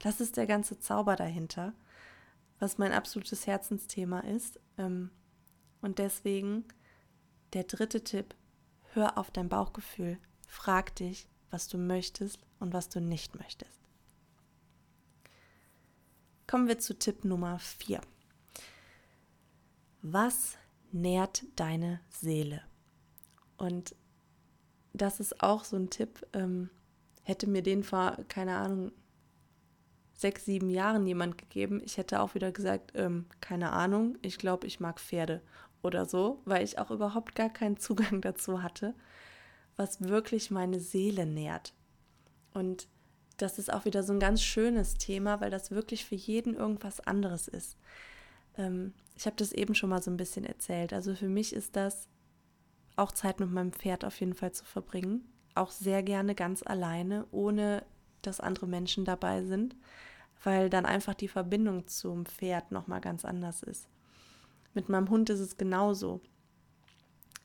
Das 0.00 0.20
ist 0.20 0.36
der 0.36 0.46
ganze 0.46 0.78
Zauber 0.78 1.16
dahinter, 1.16 1.74
was 2.58 2.78
mein 2.78 2.92
absolutes 2.92 3.46
Herzensthema 3.46 4.20
ist. 4.20 4.58
Ähm, 4.78 5.10
und 5.82 5.98
deswegen 5.98 6.64
der 7.52 7.64
dritte 7.64 8.04
Tipp, 8.04 8.34
hör 8.92 9.18
auf 9.18 9.30
dein 9.30 9.48
Bauchgefühl, 9.48 10.18
frag 10.46 10.94
dich, 10.96 11.28
was 11.50 11.68
du 11.68 11.78
möchtest 11.78 12.38
und 12.58 12.72
was 12.72 12.88
du 12.88 13.00
nicht 13.00 13.38
möchtest. 13.38 13.79
Kommen 16.50 16.66
wir 16.66 16.80
zu 16.80 16.98
Tipp 16.98 17.24
Nummer 17.24 17.60
4. 17.60 18.00
Was 20.02 20.58
nährt 20.90 21.44
deine 21.54 22.00
Seele? 22.08 22.62
Und 23.56 23.94
das 24.92 25.20
ist 25.20 25.44
auch 25.44 25.62
so 25.62 25.76
ein 25.76 25.90
Tipp. 25.90 26.26
Ähm, 26.32 26.68
hätte 27.22 27.48
mir 27.48 27.62
den 27.62 27.84
vor, 27.84 28.18
keine 28.26 28.56
Ahnung, 28.56 28.90
sechs, 30.12 30.44
sieben 30.44 30.70
Jahren 30.70 31.06
jemand 31.06 31.38
gegeben, 31.38 31.80
ich 31.84 31.98
hätte 31.98 32.20
auch 32.20 32.34
wieder 32.34 32.50
gesagt, 32.50 32.94
ähm, 32.96 33.26
keine 33.40 33.70
Ahnung, 33.70 34.18
ich 34.20 34.36
glaube, 34.36 34.66
ich 34.66 34.80
mag 34.80 34.98
Pferde 34.98 35.42
oder 35.82 36.04
so, 36.04 36.42
weil 36.46 36.64
ich 36.64 36.80
auch 36.80 36.90
überhaupt 36.90 37.36
gar 37.36 37.50
keinen 37.50 37.76
Zugang 37.76 38.20
dazu 38.22 38.60
hatte, 38.60 38.96
was 39.76 40.00
wirklich 40.00 40.50
meine 40.50 40.80
Seele 40.80 41.26
nährt. 41.26 41.74
Und 42.52 42.88
das 43.42 43.58
ist 43.58 43.72
auch 43.72 43.84
wieder 43.84 44.02
so 44.02 44.12
ein 44.12 44.20
ganz 44.20 44.42
schönes 44.42 44.94
Thema, 44.94 45.40
weil 45.40 45.50
das 45.50 45.70
wirklich 45.70 46.04
für 46.04 46.14
jeden 46.14 46.54
irgendwas 46.54 47.00
anderes 47.00 47.48
ist. 47.48 47.76
Ähm, 48.56 48.92
ich 49.16 49.26
habe 49.26 49.36
das 49.36 49.52
eben 49.52 49.74
schon 49.74 49.90
mal 49.90 50.02
so 50.02 50.10
ein 50.10 50.16
bisschen 50.16 50.44
erzählt. 50.44 50.92
Also 50.92 51.14
für 51.14 51.28
mich 51.28 51.52
ist 51.52 51.76
das 51.76 52.08
auch 52.96 53.12
Zeit 53.12 53.40
mit 53.40 53.50
meinem 53.50 53.72
Pferd 53.72 54.04
auf 54.04 54.18
jeden 54.20 54.34
Fall 54.34 54.52
zu 54.52 54.64
verbringen. 54.64 55.24
Auch 55.54 55.70
sehr 55.70 56.02
gerne 56.02 56.34
ganz 56.34 56.62
alleine, 56.62 57.26
ohne 57.30 57.84
dass 58.22 58.40
andere 58.40 58.66
Menschen 58.66 59.04
dabei 59.04 59.42
sind, 59.42 59.76
weil 60.44 60.70
dann 60.70 60.86
einfach 60.86 61.14
die 61.14 61.28
Verbindung 61.28 61.86
zum 61.86 62.26
Pferd 62.26 62.72
nochmal 62.72 63.00
ganz 63.00 63.24
anders 63.24 63.62
ist. 63.62 63.88
Mit 64.74 64.88
meinem 64.88 65.08
Hund 65.10 65.30
ist 65.30 65.40
es 65.40 65.56
genauso. 65.56 66.20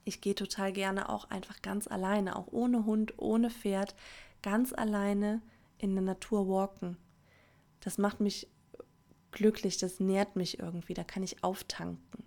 Ich 0.03 0.21
gehe 0.21 0.35
total 0.35 0.71
gerne 0.71 1.09
auch 1.09 1.29
einfach 1.29 1.61
ganz 1.61 1.87
alleine, 1.87 2.35
auch 2.35 2.47
ohne 2.51 2.85
Hund, 2.85 3.13
ohne 3.17 3.49
Pferd, 3.49 3.95
ganz 4.43 4.71
alleine 4.73 5.41
in 5.77 5.93
der 5.93 6.03
Natur 6.03 6.47
walken. 6.47 6.97
Das 7.79 7.97
macht 7.97 8.19
mich 8.19 8.47
glücklich, 9.31 9.77
das 9.77 9.99
nährt 9.99 10.35
mich 10.35 10.59
irgendwie, 10.59 10.93
da 10.93 11.03
kann 11.03 11.23
ich 11.23 11.43
auftanken. 11.43 12.23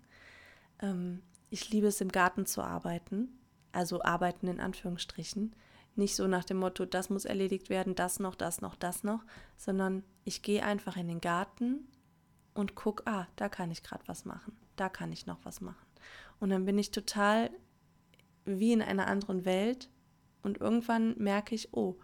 Ähm, 0.81 1.21
ich 1.49 1.69
liebe 1.71 1.87
es, 1.87 2.01
im 2.01 2.09
Garten 2.09 2.45
zu 2.45 2.61
arbeiten, 2.61 3.29
also 3.71 4.01
arbeiten 4.01 4.47
in 4.47 4.59
Anführungsstrichen. 4.59 5.55
Nicht 5.95 6.15
so 6.15 6.27
nach 6.27 6.45
dem 6.45 6.57
Motto, 6.57 6.85
das 6.85 7.09
muss 7.09 7.25
erledigt 7.25 7.69
werden, 7.69 7.95
das 7.95 8.19
noch, 8.19 8.35
das 8.35 8.61
noch, 8.61 8.75
das 8.75 9.03
noch, 9.03 9.25
sondern 9.57 10.03
ich 10.23 10.43
gehe 10.43 10.63
einfach 10.63 10.95
in 10.95 11.07
den 11.07 11.19
Garten 11.19 11.87
und 12.53 12.75
gucke, 12.75 13.03
ah, 13.05 13.27
da 13.35 13.49
kann 13.49 13.71
ich 13.71 13.83
gerade 13.83 14.07
was 14.07 14.23
machen, 14.23 14.55
da 14.75 14.87
kann 14.87 15.11
ich 15.11 15.25
noch 15.25 15.43
was 15.43 15.61
machen. 15.61 15.85
Und 16.39 16.51
dann 16.51 16.65
bin 16.65 16.77
ich 16.77 16.91
total 16.91 17.49
wie 18.45 18.71
in 18.71 18.81
einer 18.81 19.07
anderen 19.07 19.45
Welt 19.45 19.89
und 20.41 20.59
irgendwann 20.59 21.17
merke 21.17 21.55
ich, 21.55 21.73
oh, 21.73 21.97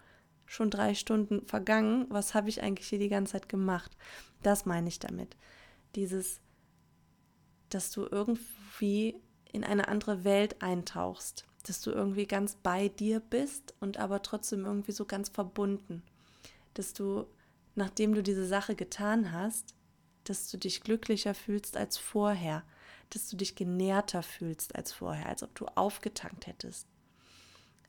schon 0.46 0.70
drei 0.70 0.94
Stunden 0.94 1.46
vergangen, 1.48 2.06
was 2.10 2.34
habe 2.34 2.50
ich 2.50 2.62
eigentlich 2.62 2.88
hier 2.88 3.00
die 3.00 3.10
ganze 3.10 3.34
Zeit 3.34 3.50
gemacht? 3.50 3.92
Das 4.44 4.66
meine 4.66 4.88
ich 4.88 5.00
damit. 5.00 5.36
Dieses, 5.96 6.42
dass 7.70 7.92
du 7.92 8.06
irgendwie 8.10 9.20
in 9.52 9.64
eine 9.64 9.88
andere 9.88 10.24
Welt 10.24 10.62
eintauchst, 10.62 11.46
dass 11.64 11.82
du 11.82 11.92
irgendwie 11.92 12.28
ganz 12.28 12.56
bei 12.56 12.90
dir 12.90 13.20
bist 13.20 13.74
und 13.80 13.98
aber 13.98 14.22
trotzdem 14.22 14.66
irgendwie 14.66 14.92
so 14.92 15.06
ganz 15.06 15.30
verbunden, 15.30 16.04
dass 16.74 16.94
du, 16.94 17.26
nachdem 17.74 18.14
du 18.14 18.22
diese 18.22 18.46
Sache 18.46 18.76
getan 18.76 19.32
hast, 19.32 19.76
dass 20.26 20.50
du 20.50 20.58
dich 20.58 20.82
glücklicher 20.82 21.34
fühlst 21.34 21.78
als 21.78 21.98
vorher, 21.98 22.64
dass 23.10 23.30
du 23.30 23.38
dich 23.38 23.56
genährter 23.56 24.24
fühlst 24.24 24.76
als 24.76 24.92
vorher, 24.92 25.28
als 25.28 25.44
ob 25.44 25.56
du 25.56 25.66
aufgetankt 25.66 26.48
hättest. 26.48 26.88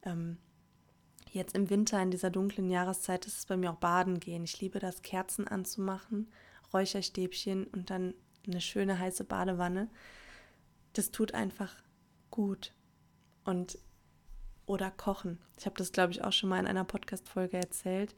Ähm, 0.03 0.39
Jetzt 1.37 1.55
im 1.55 1.69
Winter, 1.69 2.01
in 2.01 2.11
dieser 2.11 2.31
dunklen 2.31 2.71
Jahreszeit, 2.71 3.27
ist 3.27 3.37
es 3.37 3.45
bei 3.45 3.59
mir 3.59 3.71
auch 3.71 3.77
Baden 3.77 4.21
gehen. 4.21 4.43
Ich 4.45 4.59
liebe 4.63 4.79
das, 4.79 5.03
Kerzen 5.03 5.47
anzumachen, 5.47 6.33
Räucherstäbchen 6.73 7.67
und 7.67 7.91
dann 7.91 8.15
eine 8.47 8.63
schöne 8.63 8.99
heiße 8.99 9.25
Badewanne. 9.25 9.91
Das 10.95 11.11
tut 11.11 11.35
einfach 11.35 11.75
gut. 12.31 12.73
Und 13.45 13.79
oder 14.65 14.91
kochen. 14.91 15.39
Ich 15.59 15.67
habe 15.67 15.77
das, 15.77 15.93
glaube 15.93 16.11
ich, 16.13 16.25
auch 16.25 16.33
schon 16.33 16.49
mal 16.49 16.59
in 16.59 16.67
einer 16.67 16.85
Podcast-Folge 16.85 17.59
erzählt. 17.59 18.17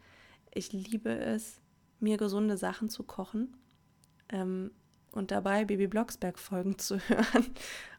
Ich 0.55 0.73
liebe 0.73 1.11
es, 1.11 1.61
mir 1.99 2.19
gesunde 2.19 2.57
Sachen 2.57 2.89
zu 2.89 3.03
kochen 3.03 3.57
ähm, 4.29 4.71
und 5.11 5.33
dabei 5.33 5.65
Baby 5.65 5.89
Blocksberg-Folgen 5.89 6.79
zu 6.79 7.01
hören. 7.09 7.53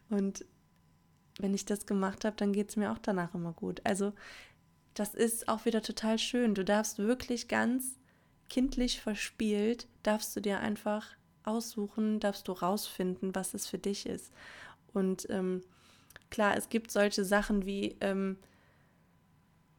Und 0.08 0.46
wenn 1.38 1.52
ich 1.52 1.66
das 1.66 1.84
gemacht 1.84 2.24
habe, 2.24 2.36
dann 2.36 2.54
geht 2.54 2.70
es 2.70 2.76
mir 2.76 2.90
auch 2.90 2.98
danach 2.98 3.34
immer 3.34 3.52
gut. 3.52 3.82
Also 3.84 4.14
das 4.94 5.14
ist 5.14 5.48
auch 5.48 5.64
wieder 5.64 5.82
total 5.82 6.18
schön. 6.18 6.54
Du 6.54 6.64
darfst 6.64 6.98
wirklich 6.98 7.48
ganz 7.48 7.98
kindlich 8.48 9.00
verspielt, 9.00 9.86
darfst 10.02 10.34
du 10.34 10.40
dir 10.40 10.60
einfach 10.60 11.06
aussuchen, 11.44 12.20
darfst 12.20 12.48
du 12.48 12.52
rausfinden, 12.52 13.34
was 13.34 13.54
es 13.54 13.66
für 13.66 13.78
dich 13.78 14.06
ist. 14.06 14.32
Und 14.92 15.28
ähm, 15.30 15.62
klar, 16.30 16.56
es 16.56 16.68
gibt 16.68 16.90
solche 16.90 17.24
Sachen 17.24 17.64
wie, 17.64 17.96
ähm, 18.00 18.36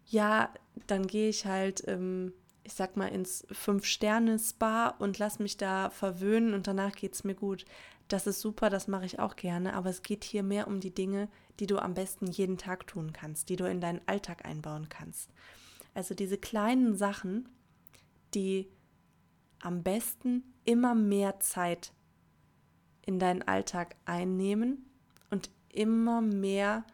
ja, 0.07 0.53
dann 0.87 1.07
gehe 1.07 1.29
ich 1.29 1.45
halt, 1.45 1.83
ähm, 1.87 2.33
ich 2.63 2.73
sag 2.73 2.97
mal, 2.97 3.07
ins 3.07 3.45
Fünf-Sterne-Spa 3.51 4.89
und 4.99 5.17
lass 5.19 5.39
mich 5.39 5.57
da 5.57 5.89
verwöhnen 5.89 6.53
und 6.53 6.67
danach 6.67 6.95
geht 6.95 7.13
es 7.13 7.23
mir 7.23 7.35
gut. 7.35 7.65
Das 8.07 8.27
ist 8.27 8.41
super, 8.41 8.69
das 8.69 8.87
mache 8.87 9.05
ich 9.05 9.19
auch 9.19 9.35
gerne, 9.35 9.73
aber 9.73 9.89
es 9.89 10.01
geht 10.03 10.23
hier 10.23 10.43
mehr 10.43 10.67
um 10.67 10.79
die 10.79 10.93
Dinge, 10.93 11.29
die 11.59 11.67
du 11.67 11.79
am 11.79 11.93
besten 11.93 12.27
jeden 12.27 12.57
Tag 12.57 12.87
tun 12.87 13.13
kannst, 13.13 13.49
die 13.49 13.55
du 13.55 13.69
in 13.69 13.81
deinen 13.81 14.01
Alltag 14.05 14.45
einbauen 14.45 14.89
kannst. 14.89 15.29
Also 15.93 16.13
diese 16.13 16.37
kleinen 16.37 16.95
Sachen, 16.95 17.49
die 18.33 18.69
am 19.59 19.83
besten 19.83 20.43
immer 20.65 20.95
mehr 20.95 21.39
Zeit 21.39 21.93
in 23.05 23.19
deinen 23.19 23.41
Alltag 23.43 23.95
einnehmen 24.05 24.85
und 25.29 25.49
immer 25.69 26.21
mehr 26.21 26.85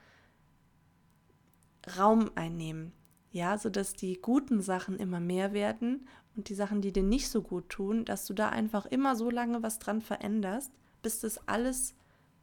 Raum 1.97 2.31
einnehmen. 2.35 2.93
Ja, 3.37 3.59
sodass 3.59 3.93
die 3.93 4.19
guten 4.19 4.63
Sachen 4.63 4.97
immer 4.97 5.19
mehr 5.19 5.53
werden 5.53 6.07
und 6.35 6.49
die 6.49 6.55
Sachen, 6.55 6.81
die 6.81 6.91
dir 6.91 7.03
nicht 7.03 7.29
so 7.29 7.43
gut 7.43 7.69
tun, 7.69 8.03
dass 8.03 8.25
du 8.25 8.33
da 8.33 8.49
einfach 8.49 8.87
immer 8.87 9.15
so 9.15 9.29
lange 9.29 9.61
was 9.61 9.77
dran 9.77 10.01
veränderst, 10.01 10.71
bis 11.03 11.19
das 11.19 11.47
alles 11.47 11.93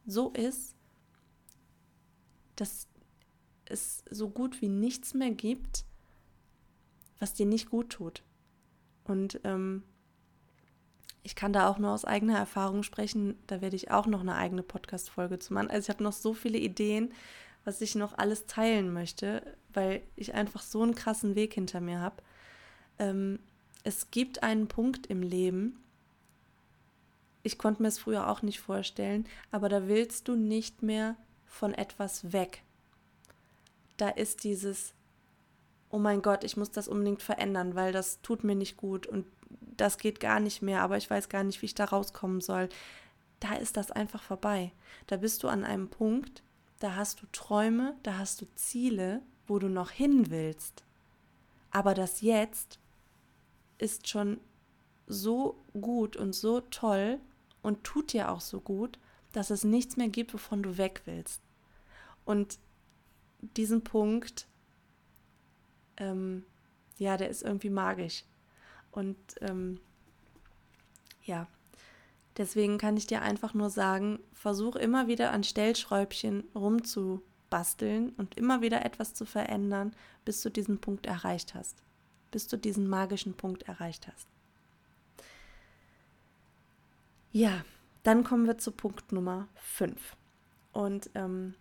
so 0.05 0.29
ist, 0.29 0.73
dass 2.55 2.87
es 3.65 4.05
so 4.09 4.29
gut 4.29 4.61
wie 4.61 4.69
nichts 4.69 5.13
mehr 5.13 5.31
gibt, 5.31 5.83
was 7.19 7.33
dir 7.33 7.45
nicht 7.45 7.69
gut 7.69 7.89
tut. 7.89 8.23
Und 9.03 9.41
ähm, 9.43 9.83
ich 11.23 11.35
kann 11.35 11.51
da 11.51 11.67
auch 11.67 11.77
nur 11.77 11.91
aus 11.91 12.05
eigener 12.05 12.37
Erfahrung 12.37 12.83
sprechen. 12.83 13.37
Da 13.47 13.59
werde 13.59 13.75
ich 13.75 13.91
auch 13.91 14.07
noch 14.07 14.21
eine 14.21 14.35
eigene 14.35 14.63
Podcast-Folge 14.63 15.39
zu 15.39 15.53
machen. 15.53 15.69
Also 15.69 15.87
ich 15.87 15.89
habe 15.89 16.05
noch 16.05 16.13
so 16.13 16.33
viele 16.33 16.57
Ideen, 16.57 17.11
was 17.65 17.81
ich 17.81 17.95
noch 17.95 18.17
alles 18.17 18.45
teilen 18.45 18.93
möchte, 18.93 19.57
weil 19.75 20.01
ich 20.15 20.33
einfach 20.33 20.61
so 20.61 20.81
einen 20.81 20.95
krassen 20.95 21.35
Weg 21.35 21.53
hinter 21.53 21.81
mir 21.81 21.99
habe. 21.99 22.23
Ähm, 22.99 23.39
es 23.83 24.09
gibt 24.11 24.43
einen 24.43 24.67
Punkt 24.67 25.07
im 25.07 25.21
Leben, 25.21 25.79
ich 27.45 27.59
konnte 27.59 27.83
mir 27.83 27.89
es 27.89 27.99
früher 27.99 28.27
auch 28.27 28.41
nicht 28.41 28.59
vorstellen, 28.59 29.27
aber 29.51 29.69
da 29.69 29.87
willst 29.87 30.27
du 30.27 30.35
nicht 30.35 30.81
mehr 30.81 31.15
von 31.45 31.73
etwas 31.73 32.33
weg. 32.33 32.63
da 33.97 34.09
ist 34.09 34.43
dieses, 34.43 34.93
oh 35.89 35.99
mein 35.99 36.21
Gott, 36.21 36.43
ich 36.43 36.57
muss 36.57 36.71
das 36.71 36.89
unbedingt 36.89 37.21
verändern, 37.21 37.75
weil 37.75 37.93
das 37.93 38.21
tut 38.21 38.43
mir 38.43 38.55
nicht 38.55 38.75
gut 38.75 39.07
und 39.07 39.25
das 39.77 39.97
geht 39.97 40.19
gar 40.19 40.39
nicht 40.39 40.61
mehr, 40.61 40.81
aber 40.81 40.97
ich 40.97 41.09
weiß 41.09 41.29
gar 41.29 41.43
nicht, 41.43 41.61
wie 41.61 41.67
ich 41.67 41.75
da 41.75 41.85
rauskommen 41.85 42.41
soll. 42.41 42.67
Da 43.39 43.53
ist 43.53 43.77
das 43.77 43.91
einfach 43.91 44.21
vorbei. 44.21 44.71
Da 45.07 45.17
bist 45.17 45.43
du 45.43 45.47
an 45.47 45.63
einem 45.63 45.89
Punkt, 45.89 46.43
da 46.79 46.95
hast 46.95 47.21
du 47.21 47.25
Träume, 47.31 47.95
da 48.03 48.17
hast 48.17 48.41
du 48.41 48.47
Ziele, 48.55 49.21
wo 49.47 49.59
du 49.59 49.69
noch 49.69 49.91
hin 49.91 50.29
willst. 50.29 50.83
Aber 51.71 51.93
das 51.93 52.21
Jetzt 52.21 52.79
ist 53.77 54.07
schon 54.07 54.39
so 55.07 55.57
gut 55.79 56.15
und 56.15 56.33
so 56.33 56.61
toll 56.61 57.19
und 57.61 57.83
tut 57.83 58.13
dir 58.13 58.31
auch 58.31 58.41
so 58.41 58.59
gut, 58.59 58.97
dass 59.33 59.49
es 59.49 59.63
nichts 59.63 59.97
mehr 59.97 60.07
gibt, 60.07 60.33
wovon 60.33 60.63
du 60.63 60.77
weg 60.77 61.01
willst. 61.05 61.41
Und 62.23 62.57
diesen 63.39 63.83
Punkt, 63.83 64.47
ähm, 65.97 66.45
ja, 66.97 67.17
der 67.17 67.29
ist 67.29 67.43
irgendwie 67.43 67.69
magisch. 67.69 68.23
Und 68.91 69.17
ähm, 69.41 69.79
ja, 71.23 71.47
deswegen 72.37 72.77
kann 72.77 72.97
ich 72.97 73.07
dir 73.07 73.21
einfach 73.21 73.53
nur 73.53 73.69
sagen, 73.69 74.19
versuch 74.33 74.75
immer 74.75 75.07
wieder 75.07 75.31
an 75.31 75.43
Stellschräubchen 75.43 76.45
rumzubasteln 77.45 78.09
und 78.17 78.37
immer 78.37 78.61
wieder 78.61 78.85
etwas 78.85 79.13
zu 79.13 79.25
verändern, 79.25 79.93
bis 80.23 80.41
du 80.41 80.49
diesen 80.49 80.79
Punkt 80.79 81.05
erreicht 81.05 81.53
hast. 81.53 81.77
Bis 82.31 82.47
du 82.47 82.57
diesen 82.57 82.87
magischen 82.87 83.35
Punkt 83.35 83.63
erreicht 83.63 84.07
hast. 84.07 84.27
Ja, 87.31 87.63
dann 88.03 88.23
kommen 88.23 88.45
wir 88.45 88.57
zu 88.57 88.71
Punkt 88.71 89.11
Nummer 89.11 89.47
5. 89.55 90.15
Und 90.71 91.09
ähm, 91.15 91.55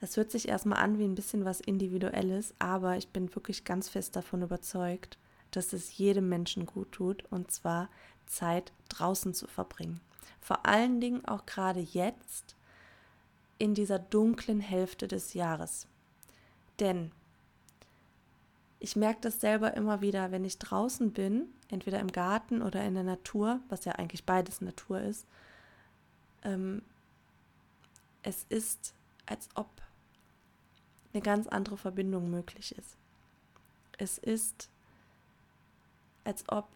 das 0.00 0.16
hört 0.16 0.30
sich 0.30 0.48
erstmal 0.48 0.82
an 0.82 0.98
wie 0.98 1.04
ein 1.04 1.14
bisschen 1.14 1.44
was 1.44 1.60
Individuelles, 1.60 2.54
aber 2.58 2.96
ich 2.96 3.08
bin 3.08 3.34
wirklich 3.34 3.64
ganz 3.64 3.88
fest 3.88 4.16
davon 4.16 4.42
überzeugt, 4.42 5.18
dass 5.50 5.72
es 5.72 5.96
jedem 5.98 6.28
Menschen 6.28 6.66
gut 6.66 6.92
tut, 6.92 7.24
und 7.30 7.50
zwar 7.50 7.90
Zeit 8.26 8.72
draußen 8.88 9.34
zu 9.34 9.46
verbringen. 9.48 10.00
Vor 10.40 10.64
allen 10.66 11.00
Dingen 11.00 11.24
auch 11.24 11.44
gerade 11.44 11.80
jetzt 11.80 12.56
in 13.60 13.74
dieser 13.74 13.98
dunklen 13.98 14.58
Hälfte 14.58 15.06
des 15.06 15.34
Jahres. 15.34 15.86
Denn 16.80 17.12
ich 18.78 18.96
merke 18.96 19.20
das 19.20 19.38
selber 19.38 19.74
immer 19.74 20.00
wieder, 20.00 20.32
wenn 20.32 20.46
ich 20.46 20.58
draußen 20.58 21.12
bin, 21.12 21.46
entweder 21.68 22.00
im 22.00 22.10
Garten 22.10 22.62
oder 22.62 22.82
in 22.84 22.94
der 22.94 23.04
Natur, 23.04 23.60
was 23.68 23.84
ja 23.84 23.92
eigentlich 23.92 24.24
beides 24.24 24.62
Natur 24.62 25.02
ist. 25.02 25.26
Ähm, 26.42 26.80
es 28.22 28.46
ist, 28.48 28.94
als 29.26 29.50
ob 29.54 29.68
eine 31.12 31.22
ganz 31.22 31.46
andere 31.46 31.76
Verbindung 31.76 32.30
möglich 32.30 32.74
ist. 32.78 32.96
Es 33.98 34.16
ist, 34.16 34.70
als 36.24 36.48
ob 36.48 36.66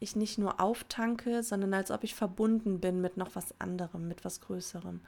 ich 0.00 0.16
nicht 0.16 0.38
nur 0.38 0.60
auftanke, 0.60 1.42
sondern 1.42 1.74
als 1.74 1.90
ob 1.90 2.02
ich 2.04 2.14
verbunden 2.14 2.80
bin 2.80 3.00
mit 3.00 3.18
noch 3.18 3.34
was 3.34 3.54
anderem, 3.60 4.08
mit 4.08 4.24
was 4.24 4.40
Größerem. 4.40 5.00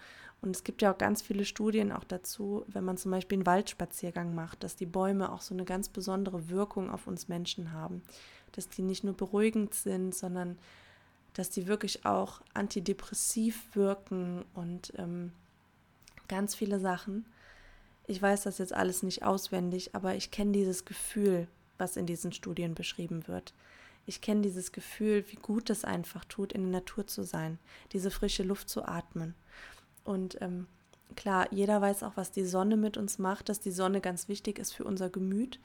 Und 0.42 0.56
es 0.56 0.64
gibt 0.64 0.82
ja 0.82 0.92
auch 0.92 0.98
ganz 0.98 1.22
viele 1.22 1.44
Studien 1.44 1.92
auch 1.92 2.04
dazu, 2.04 2.64
wenn 2.66 2.84
man 2.84 2.98
zum 2.98 3.10
Beispiel 3.10 3.36
einen 3.36 3.46
Waldspaziergang 3.46 4.34
macht, 4.34 4.62
dass 4.62 4.76
die 4.76 4.86
Bäume 4.86 5.32
auch 5.32 5.40
so 5.40 5.54
eine 5.54 5.64
ganz 5.64 5.88
besondere 5.88 6.50
Wirkung 6.50 6.90
auf 6.90 7.06
uns 7.06 7.28
Menschen 7.28 7.72
haben. 7.72 8.02
Dass 8.52 8.68
die 8.68 8.82
nicht 8.82 9.02
nur 9.02 9.14
beruhigend 9.14 9.74
sind, 9.74 10.14
sondern 10.14 10.58
dass 11.32 11.48
die 11.48 11.66
wirklich 11.66 12.04
auch 12.04 12.42
antidepressiv 12.52 13.74
wirken 13.74 14.44
und 14.52 14.92
ähm, 14.98 15.32
ganz 16.28 16.54
viele 16.54 16.80
Sachen. 16.80 17.24
Ich 18.06 18.20
weiß 18.20 18.42
das 18.42 18.58
jetzt 18.58 18.74
alles 18.74 19.02
nicht 19.02 19.24
auswendig, 19.24 19.94
aber 19.94 20.16
ich 20.16 20.30
kenne 20.30 20.52
dieses 20.52 20.84
Gefühl, 20.84 21.46
was 21.78 21.96
in 21.96 22.04
diesen 22.04 22.32
Studien 22.32 22.74
beschrieben 22.74 23.26
wird. 23.26 23.54
Ich 24.06 24.20
kenne 24.20 24.42
dieses 24.42 24.72
Gefühl, 24.72 25.24
wie 25.30 25.36
gut 25.36 25.70
es 25.70 25.84
einfach 25.84 26.24
tut, 26.24 26.52
in 26.52 26.62
der 26.62 26.80
Natur 26.80 27.06
zu 27.06 27.22
sein, 27.22 27.58
diese 27.92 28.10
frische 28.10 28.42
Luft 28.42 28.68
zu 28.68 28.84
atmen. 28.84 29.34
Und 30.04 30.40
ähm, 30.40 30.66
klar, 31.14 31.46
jeder 31.52 31.80
weiß 31.80 32.02
auch, 32.02 32.16
was 32.16 32.32
die 32.32 32.44
Sonne 32.44 32.76
mit 32.76 32.96
uns 32.96 33.18
macht, 33.18 33.48
dass 33.48 33.60
die 33.60 33.70
Sonne 33.70 34.00
ganz 34.00 34.28
wichtig 34.28 34.58
ist 34.58 34.72
für 34.72 34.84
unser 34.84 35.08
Gemüt. 35.08 35.60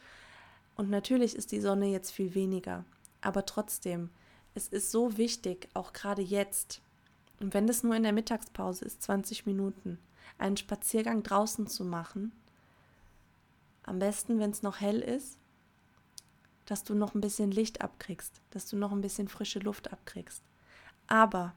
Und 0.75 0.89
natürlich 0.89 1.35
ist 1.35 1.51
die 1.51 1.61
Sonne 1.61 1.87
jetzt 1.87 2.11
viel 2.11 2.35
weniger. 2.35 2.85
Aber 3.21 3.45
trotzdem, 3.45 4.11
es 4.53 4.67
ist 4.67 4.91
so 4.91 5.17
wichtig, 5.17 5.67
auch 5.73 5.93
gerade 5.93 6.21
jetzt, 6.21 6.81
und 7.39 7.53
wenn 7.53 7.67
es 7.67 7.83
nur 7.83 7.95
in 7.95 8.03
der 8.03 8.13
Mittagspause 8.13 8.85
ist, 8.85 9.01
20 9.01 9.47
Minuten, 9.47 9.97
einen 10.37 10.57
Spaziergang 10.57 11.23
draußen 11.23 11.67
zu 11.67 11.83
machen. 11.83 12.31
Am 13.83 13.99
besten, 13.99 14.39
wenn 14.39 14.51
es 14.51 14.61
noch 14.61 14.81
hell 14.81 14.99
ist 14.99 15.39
dass 16.67 16.83
du 16.83 16.93
noch 16.93 17.15
ein 17.15 17.21
bisschen 17.21 17.49
Licht 17.49 17.81
abkriegst, 17.81 18.41
dass 18.51 18.67
du 18.67 18.77
noch 18.77 18.91
ein 18.91 19.01
bisschen 19.01 19.27
frische 19.27 19.59
Luft 19.59 19.91
abkriegst. 19.91 20.43
Aber, 21.07 21.55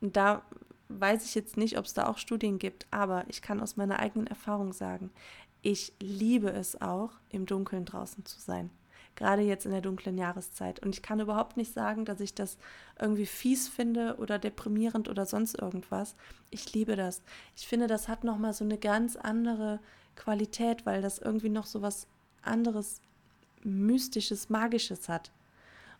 da 0.00 0.42
weiß 0.88 1.24
ich 1.24 1.34
jetzt 1.34 1.56
nicht, 1.56 1.78
ob 1.78 1.86
es 1.86 1.94
da 1.94 2.06
auch 2.06 2.18
Studien 2.18 2.58
gibt, 2.58 2.86
aber 2.90 3.24
ich 3.28 3.42
kann 3.42 3.60
aus 3.60 3.76
meiner 3.76 3.98
eigenen 3.98 4.26
Erfahrung 4.26 4.72
sagen, 4.72 5.10
ich 5.62 5.92
liebe 6.00 6.50
es 6.50 6.80
auch, 6.80 7.12
im 7.30 7.46
Dunkeln 7.46 7.84
draußen 7.84 8.24
zu 8.24 8.38
sein. 8.40 8.70
Gerade 9.16 9.42
jetzt 9.42 9.66
in 9.66 9.72
der 9.72 9.82
dunklen 9.82 10.16
Jahreszeit. 10.16 10.80
Und 10.80 10.94
ich 10.94 11.02
kann 11.02 11.20
überhaupt 11.20 11.56
nicht 11.56 11.74
sagen, 11.74 12.04
dass 12.04 12.20
ich 12.20 12.34
das 12.34 12.56
irgendwie 12.98 13.26
fies 13.26 13.68
finde 13.68 14.16
oder 14.18 14.38
deprimierend 14.38 15.08
oder 15.08 15.26
sonst 15.26 15.60
irgendwas. 15.60 16.14
Ich 16.50 16.72
liebe 16.72 16.96
das. 16.96 17.20
Ich 17.56 17.66
finde, 17.66 17.86
das 17.86 18.08
hat 18.08 18.24
nochmal 18.24 18.54
so 18.54 18.64
eine 18.64 18.78
ganz 18.78 19.16
andere 19.16 19.80
Qualität, 20.16 20.86
weil 20.86 21.02
das 21.02 21.18
irgendwie 21.18 21.50
noch 21.50 21.66
so 21.66 21.82
was 21.82 22.06
anderes 22.42 23.02
Mystisches, 23.64 24.48
Magisches 24.48 25.08
hat. 25.08 25.30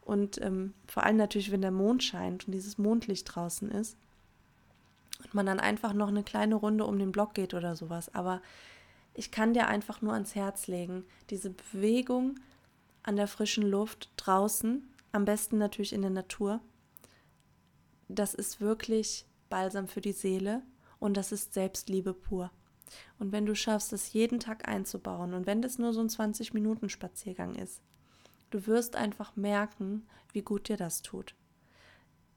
Und 0.02 0.40
ähm, 0.40 0.74
vor 0.86 1.04
allem 1.04 1.16
natürlich, 1.16 1.50
wenn 1.50 1.62
der 1.62 1.70
Mond 1.70 2.02
scheint 2.02 2.46
und 2.46 2.52
dieses 2.52 2.78
Mondlicht 2.78 3.34
draußen 3.34 3.70
ist 3.70 3.96
und 5.22 5.34
man 5.34 5.46
dann 5.46 5.60
einfach 5.60 5.92
noch 5.92 6.08
eine 6.08 6.22
kleine 6.22 6.54
Runde 6.54 6.84
um 6.84 6.98
den 6.98 7.12
Block 7.12 7.34
geht 7.34 7.54
oder 7.54 7.76
sowas. 7.76 8.14
Aber 8.14 8.40
ich 9.14 9.30
kann 9.30 9.54
dir 9.54 9.68
einfach 9.68 10.02
nur 10.02 10.14
ans 10.14 10.34
Herz 10.34 10.66
legen, 10.66 11.04
diese 11.28 11.50
Bewegung 11.50 12.40
an 13.02 13.16
der 13.16 13.28
frischen 13.28 13.68
Luft 13.68 14.10
draußen, 14.16 14.82
am 15.12 15.24
besten 15.24 15.58
natürlich 15.58 15.92
in 15.92 16.02
der 16.02 16.10
Natur, 16.10 16.60
das 18.08 18.34
ist 18.34 18.60
wirklich 18.60 19.24
Balsam 19.48 19.88
für 19.88 20.00
die 20.00 20.12
Seele 20.12 20.62
und 20.98 21.16
das 21.16 21.32
ist 21.32 21.54
Selbstliebe 21.54 22.12
pur. 22.12 22.50
Und 23.18 23.32
wenn 23.32 23.46
du 23.46 23.54
schaffst, 23.54 23.92
es 23.92 24.12
jeden 24.12 24.40
Tag 24.40 24.68
einzubauen 24.68 25.34
und 25.34 25.46
wenn 25.46 25.62
das 25.62 25.78
nur 25.78 25.92
so 25.92 26.00
ein 26.00 26.08
20-Minuten-Spaziergang 26.08 27.54
ist, 27.54 27.82
du 28.50 28.66
wirst 28.66 28.96
einfach 28.96 29.36
merken, 29.36 30.06
wie 30.32 30.42
gut 30.42 30.68
dir 30.68 30.76
das 30.76 31.02
tut. 31.02 31.34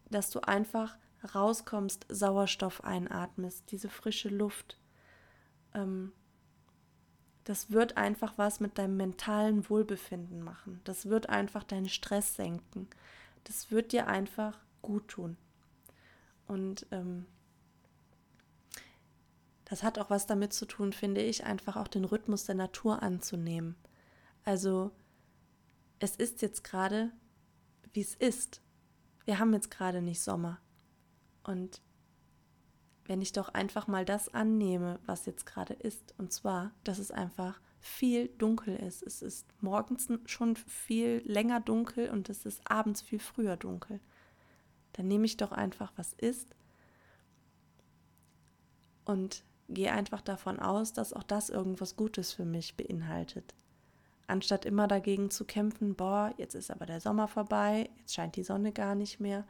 Dass 0.10 0.30
du 0.30 0.42
einfach 0.42 0.98
rauskommst, 1.34 2.06
Sauerstoff 2.10 2.84
einatmest, 2.84 3.72
diese 3.72 3.90
frische 3.90 4.30
Luft. 4.30 4.78
Ähm, 5.74 6.12
das 7.44 7.72
wird 7.72 7.98
einfach 7.98 8.38
was 8.38 8.60
mit 8.60 8.78
deinem 8.78 8.98
mentalen 8.98 9.70
Wohlbefinden 9.70 10.42
machen. 10.42 10.80
Das 10.84 11.08
wird 11.08 11.30
einfach 11.30 11.64
deinen 11.64 11.90
Stress 11.90 12.36
senken. 12.36 12.88
Das 13.44 13.72
wird 13.72 13.92
dir 13.92 14.08
einfach 14.08 14.60
gut 14.82 15.08
tun. 15.10 15.38
Und 16.48 16.88
ähm, 16.92 17.26
das 19.74 19.82
hat 19.82 19.98
auch 19.98 20.12
was 20.12 20.28
damit 20.28 20.54
zu 20.54 20.68
tun, 20.68 20.94
finde 20.94 21.24
ich, 21.24 21.46
einfach 21.46 21.78
auch 21.78 21.88
den 21.88 22.06
Rhythmus 22.06 22.44
der 22.44 22.54
Natur 22.54 23.02
anzunehmen. 23.02 23.76
Also 24.44 24.92
es 25.98 26.16
ist 26.16 26.44
jetzt 26.44 26.64
gerade, 26.64 27.12
wie 27.92 28.02
es 28.02 28.14
ist. 28.14 28.62
Wir 29.26 29.40
haben 29.40 29.52
jetzt 29.52 29.72
gerade 29.72 30.04
nicht 30.04 30.22
Sommer. 30.22 30.60
Und 31.44 31.82
wenn 33.06 33.24
ich 33.24 33.32
doch 33.32 33.50
einfach 33.50 33.88
mal 33.88 34.06
das 34.06 34.32
annehme, 34.32 35.00
was 35.08 35.26
jetzt 35.26 35.48
gerade 35.48 35.74
ist, 35.74 36.14
und 36.20 36.32
zwar, 36.32 36.72
dass 36.84 37.00
es 37.00 37.10
einfach 37.10 37.60
viel 37.80 38.28
dunkel 38.28 38.76
ist. 38.76 39.02
Es 39.02 39.24
ist 39.24 39.48
morgens 39.60 40.08
schon 40.28 40.56
viel 40.56 41.24
länger 41.26 41.62
dunkel 41.62 42.12
und 42.12 42.30
es 42.30 42.46
ist 42.46 42.62
abends 42.70 43.02
viel 43.02 43.18
früher 43.18 43.58
dunkel. 43.58 44.00
Dann 44.92 45.08
nehme 45.08 45.26
ich 45.26 45.38
doch 45.38 45.52
einfach, 45.52 45.92
was 45.96 46.14
ist 46.14 46.56
und 49.04 49.44
gehe 49.70 49.92
einfach 49.92 50.22
davon 50.22 50.60
aus, 50.60 50.94
dass 50.94 51.14
auch 51.14 51.24
das 51.24 51.50
irgendwas 51.50 51.96
Gutes 51.96 52.34
für 52.34 52.46
mich 52.46 52.76
beinhaltet. 52.76 53.54
Anstatt 54.28 54.66
immer 54.66 54.88
dagegen 54.88 55.30
zu 55.32 55.46
kämpfen, 55.46 55.96
boah, 55.96 56.34
jetzt 56.38 56.56
ist 56.56 56.72
aber 56.72 56.86
der 56.86 57.02
Sommer 57.02 57.28
vorbei, 57.28 57.90
jetzt 57.98 58.14
scheint 58.14 58.36
die 58.36 58.44
Sonne 58.44 58.72
gar 58.72 58.96
nicht 58.96 59.20
mehr. 59.20 59.46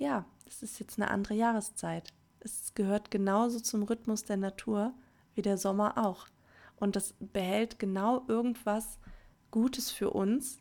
Ja, 0.00 0.24
es 0.46 0.62
ist 0.62 0.80
jetzt 0.80 0.98
eine 0.98 1.10
andere 1.10 1.34
Jahreszeit. 1.34 2.12
Es 2.40 2.74
gehört 2.74 3.10
genauso 3.10 3.60
zum 3.60 3.84
Rhythmus 3.84 4.24
der 4.24 4.36
Natur 4.36 4.92
wie 5.34 5.42
der 5.42 5.56
Sommer 5.56 5.98
auch. 6.04 6.26
Und 6.76 6.96
das 6.96 7.14
behält 7.18 7.78
genau 7.78 8.24
irgendwas 8.28 8.98
Gutes 9.50 9.90
für 9.90 10.10
uns 10.10 10.58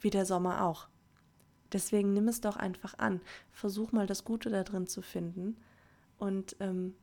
wie 0.00 0.10
der 0.10 0.26
Sommer 0.26 0.64
auch. 0.64 0.88
Deswegen 1.72 2.12
nimm 2.12 2.28
es 2.28 2.40
doch 2.40 2.56
einfach 2.56 2.98
an. 2.98 3.20
Versuch 3.50 3.92
mal 3.92 4.06
das 4.06 4.24
Gute 4.24 4.50
da 4.50 4.62
drin 4.62 4.86
zu 4.86 5.00
finden 5.00 5.56
und 6.18 6.56
ähm, 6.60 6.94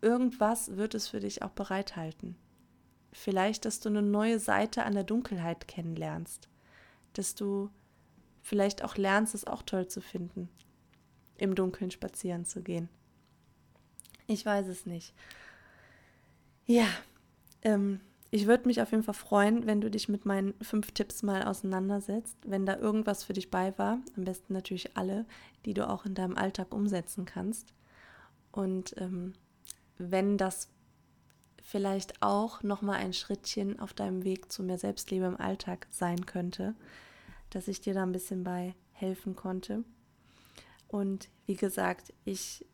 irgendwas 0.00 0.76
wird 0.76 0.94
es 0.94 1.08
für 1.08 1.20
dich 1.20 1.42
auch 1.42 1.50
bereithalten. 1.50 2.36
Vielleicht, 3.12 3.64
dass 3.64 3.80
du 3.80 3.88
eine 3.88 4.02
neue 4.02 4.38
Seite 4.38 4.84
an 4.84 4.94
der 4.94 5.04
Dunkelheit 5.04 5.68
kennenlernst, 5.68 6.48
dass 7.14 7.34
du 7.34 7.70
vielleicht 8.42 8.84
auch 8.84 8.96
lernst, 8.96 9.34
es 9.34 9.46
auch 9.46 9.62
toll 9.62 9.88
zu 9.88 10.00
finden, 10.00 10.48
im 11.38 11.54
Dunkeln 11.54 11.90
spazieren 11.90 12.44
zu 12.44 12.62
gehen. 12.62 12.88
Ich 14.26 14.44
weiß 14.44 14.66
es 14.66 14.86
nicht. 14.86 15.14
Ja, 16.66 16.86
ähm, 17.62 18.00
ich 18.30 18.46
würde 18.46 18.66
mich 18.66 18.82
auf 18.82 18.90
jeden 18.90 19.02
Fall 19.02 19.14
freuen, 19.14 19.66
wenn 19.66 19.80
du 19.80 19.90
dich 19.90 20.08
mit 20.08 20.26
meinen 20.26 20.54
fünf 20.60 20.92
Tipps 20.92 21.22
mal 21.22 21.44
auseinandersetzt, 21.44 22.36
wenn 22.44 22.66
da 22.66 22.76
irgendwas 22.76 23.24
für 23.24 23.32
dich 23.32 23.50
bei 23.50 23.76
war. 23.78 23.98
Am 24.16 24.24
besten 24.24 24.52
natürlich 24.52 24.96
alle, 24.96 25.26
die 25.64 25.74
du 25.74 25.88
auch 25.88 26.04
in 26.04 26.14
deinem 26.14 26.36
Alltag 26.36 26.74
umsetzen 26.74 27.24
kannst. 27.24 27.72
Und 28.52 28.94
ähm, 28.98 29.34
wenn 29.98 30.38
das 30.38 30.68
vielleicht 31.62 32.22
auch 32.22 32.62
nochmal 32.62 32.98
ein 32.98 33.12
Schrittchen 33.12 33.80
auf 33.80 33.92
deinem 33.92 34.24
Weg 34.24 34.52
zu 34.52 34.62
mehr 34.62 34.78
Selbstliebe 34.78 35.26
im 35.26 35.40
Alltag 35.40 35.88
sein 35.90 36.24
könnte, 36.24 36.74
dass 37.50 37.68
ich 37.68 37.80
dir 37.80 37.94
da 37.94 38.04
ein 38.04 38.12
bisschen 38.12 38.44
bei 38.44 38.74
helfen 38.92 39.34
konnte. 39.34 39.84
Und 40.88 41.28
wie 41.46 41.56
gesagt, 41.56 42.12
ich 42.24 42.64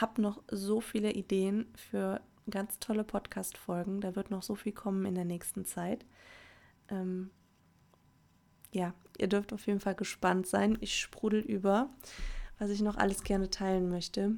habe 0.00 0.20
noch 0.20 0.42
so 0.50 0.80
viele 0.80 1.12
Ideen 1.12 1.66
für 1.76 2.20
ganz 2.50 2.78
tolle 2.78 3.04
Podcast-Folgen. 3.04 4.00
Da 4.00 4.16
wird 4.16 4.30
noch 4.30 4.42
so 4.42 4.54
viel 4.54 4.72
kommen 4.72 5.06
in 5.06 5.14
der 5.14 5.24
nächsten 5.24 5.64
Zeit. 5.64 6.04
Ähm, 6.88 7.30
ja, 8.72 8.92
ihr 9.18 9.28
dürft 9.28 9.52
auf 9.52 9.66
jeden 9.66 9.80
Fall 9.80 9.94
gespannt 9.94 10.46
sein. 10.46 10.76
Ich 10.80 10.98
sprudel 10.98 11.40
über, 11.40 11.88
was 12.58 12.70
ich 12.70 12.82
noch 12.82 12.96
alles 12.96 13.22
gerne 13.22 13.50
teilen 13.50 13.88
möchte. 13.88 14.32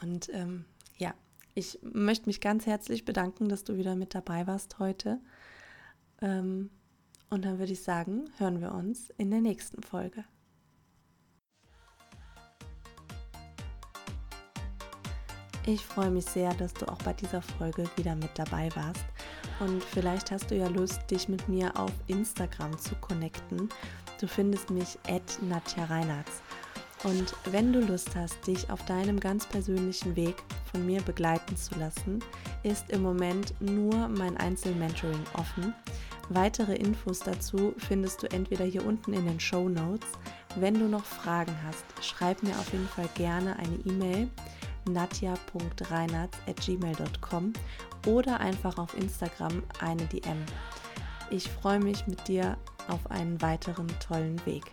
Und 0.00 0.28
ähm, 0.32 0.64
ja, 0.96 1.14
ich 1.54 1.78
möchte 1.82 2.26
mich 2.26 2.40
ganz 2.40 2.66
herzlich 2.66 3.04
bedanken, 3.04 3.48
dass 3.48 3.64
du 3.64 3.76
wieder 3.76 3.96
mit 3.96 4.14
dabei 4.14 4.46
warst 4.46 4.78
heute. 4.78 5.20
Ähm, 6.20 6.70
und 7.30 7.44
dann 7.44 7.58
würde 7.58 7.72
ich 7.72 7.82
sagen, 7.82 8.24
hören 8.38 8.60
wir 8.60 8.72
uns 8.72 9.10
in 9.16 9.30
der 9.30 9.40
nächsten 9.40 9.82
Folge. 9.82 10.24
Ich 15.64 15.80
freue 15.80 16.10
mich 16.10 16.24
sehr, 16.24 16.52
dass 16.54 16.74
du 16.74 16.86
auch 16.88 16.98
bei 16.98 17.12
dieser 17.12 17.40
Folge 17.40 17.88
wieder 17.96 18.16
mit 18.16 18.30
dabei 18.34 18.68
warst. 18.74 19.04
Und 19.60 19.82
vielleicht 19.84 20.32
hast 20.32 20.50
du 20.50 20.56
ja 20.56 20.66
Lust, 20.66 21.08
dich 21.08 21.28
mit 21.28 21.48
mir 21.48 21.76
auf 21.78 21.92
Instagram 22.08 22.76
zu 22.78 22.96
connecten. 22.96 23.68
Du 24.20 24.26
findest 24.26 24.70
mich 24.70 24.98
at 25.06 25.22
Nadja 25.40 25.84
Reinhardt. 25.84 26.30
Und 27.04 27.34
wenn 27.52 27.72
du 27.72 27.80
Lust 27.80 28.14
hast, 28.16 28.44
dich 28.46 28.70
auf 28.70 28.84
deinem 28.86 29.20
ganz 29.20 29.46
persönlichen 29.46 30.16
Weg 30.16 30.34
von 30.72 30.84
mir 30.84 31.00
begleiten 31.02 31.56
zu 31.56 31.78
lassen, 31.78 32.18
ist 32.64 32.90
im 32.90 33.02
Moment 33.02 33.54
nur 33.60 34.08
mein 34.08 34.36
Einzelmentoring 34.36 35.22
offen. 35.34 35.72
Weitere 36.28 36.74
Infos 36.74 37.20
dazu 37.20 37.74
findest 37.78 38.20
du 38.22 38.26
entweder 38.30 38.64
hier 38.64 38.84
unten 38.84 39.12
in 39.12 39.26
den 39.26 39.38
Show 39.38 39.68
Notes. 39.68 40.08
Wenn 40.56 40.74
du 40.74 40.88
noch 40.88 41.04
Fragen 41.04 41.54
hast, 41.64 41.84
schreib 42.00 42.42
mir 42.42 42.58
auf 42.58 42.72
jeden 42.72 42.88
Fall 42.88 43.08
gerne 43.14 43.54
eine 43.56 43.76
E-Mail 43.84 44.28
nadja.reinhardt.gmail.com 44.88 47.52
oder 48.06 48.40
einfach 48.40 48.78
auf 48.78 48.96
Instagram 48.96 49.62
eine 49.80 50.06
DM. 50.06 50.38
Ich 51.30 51.48
freue 51.48 51.80
mich 51.80 52.06
mit 52.06 52.28
dir 52.28 52.56
auf 52.88 53.10
einen 53.10 53.40
weiteren 53.40 53.88
tollen 54.00 54.44
Weg. 54.44 54.64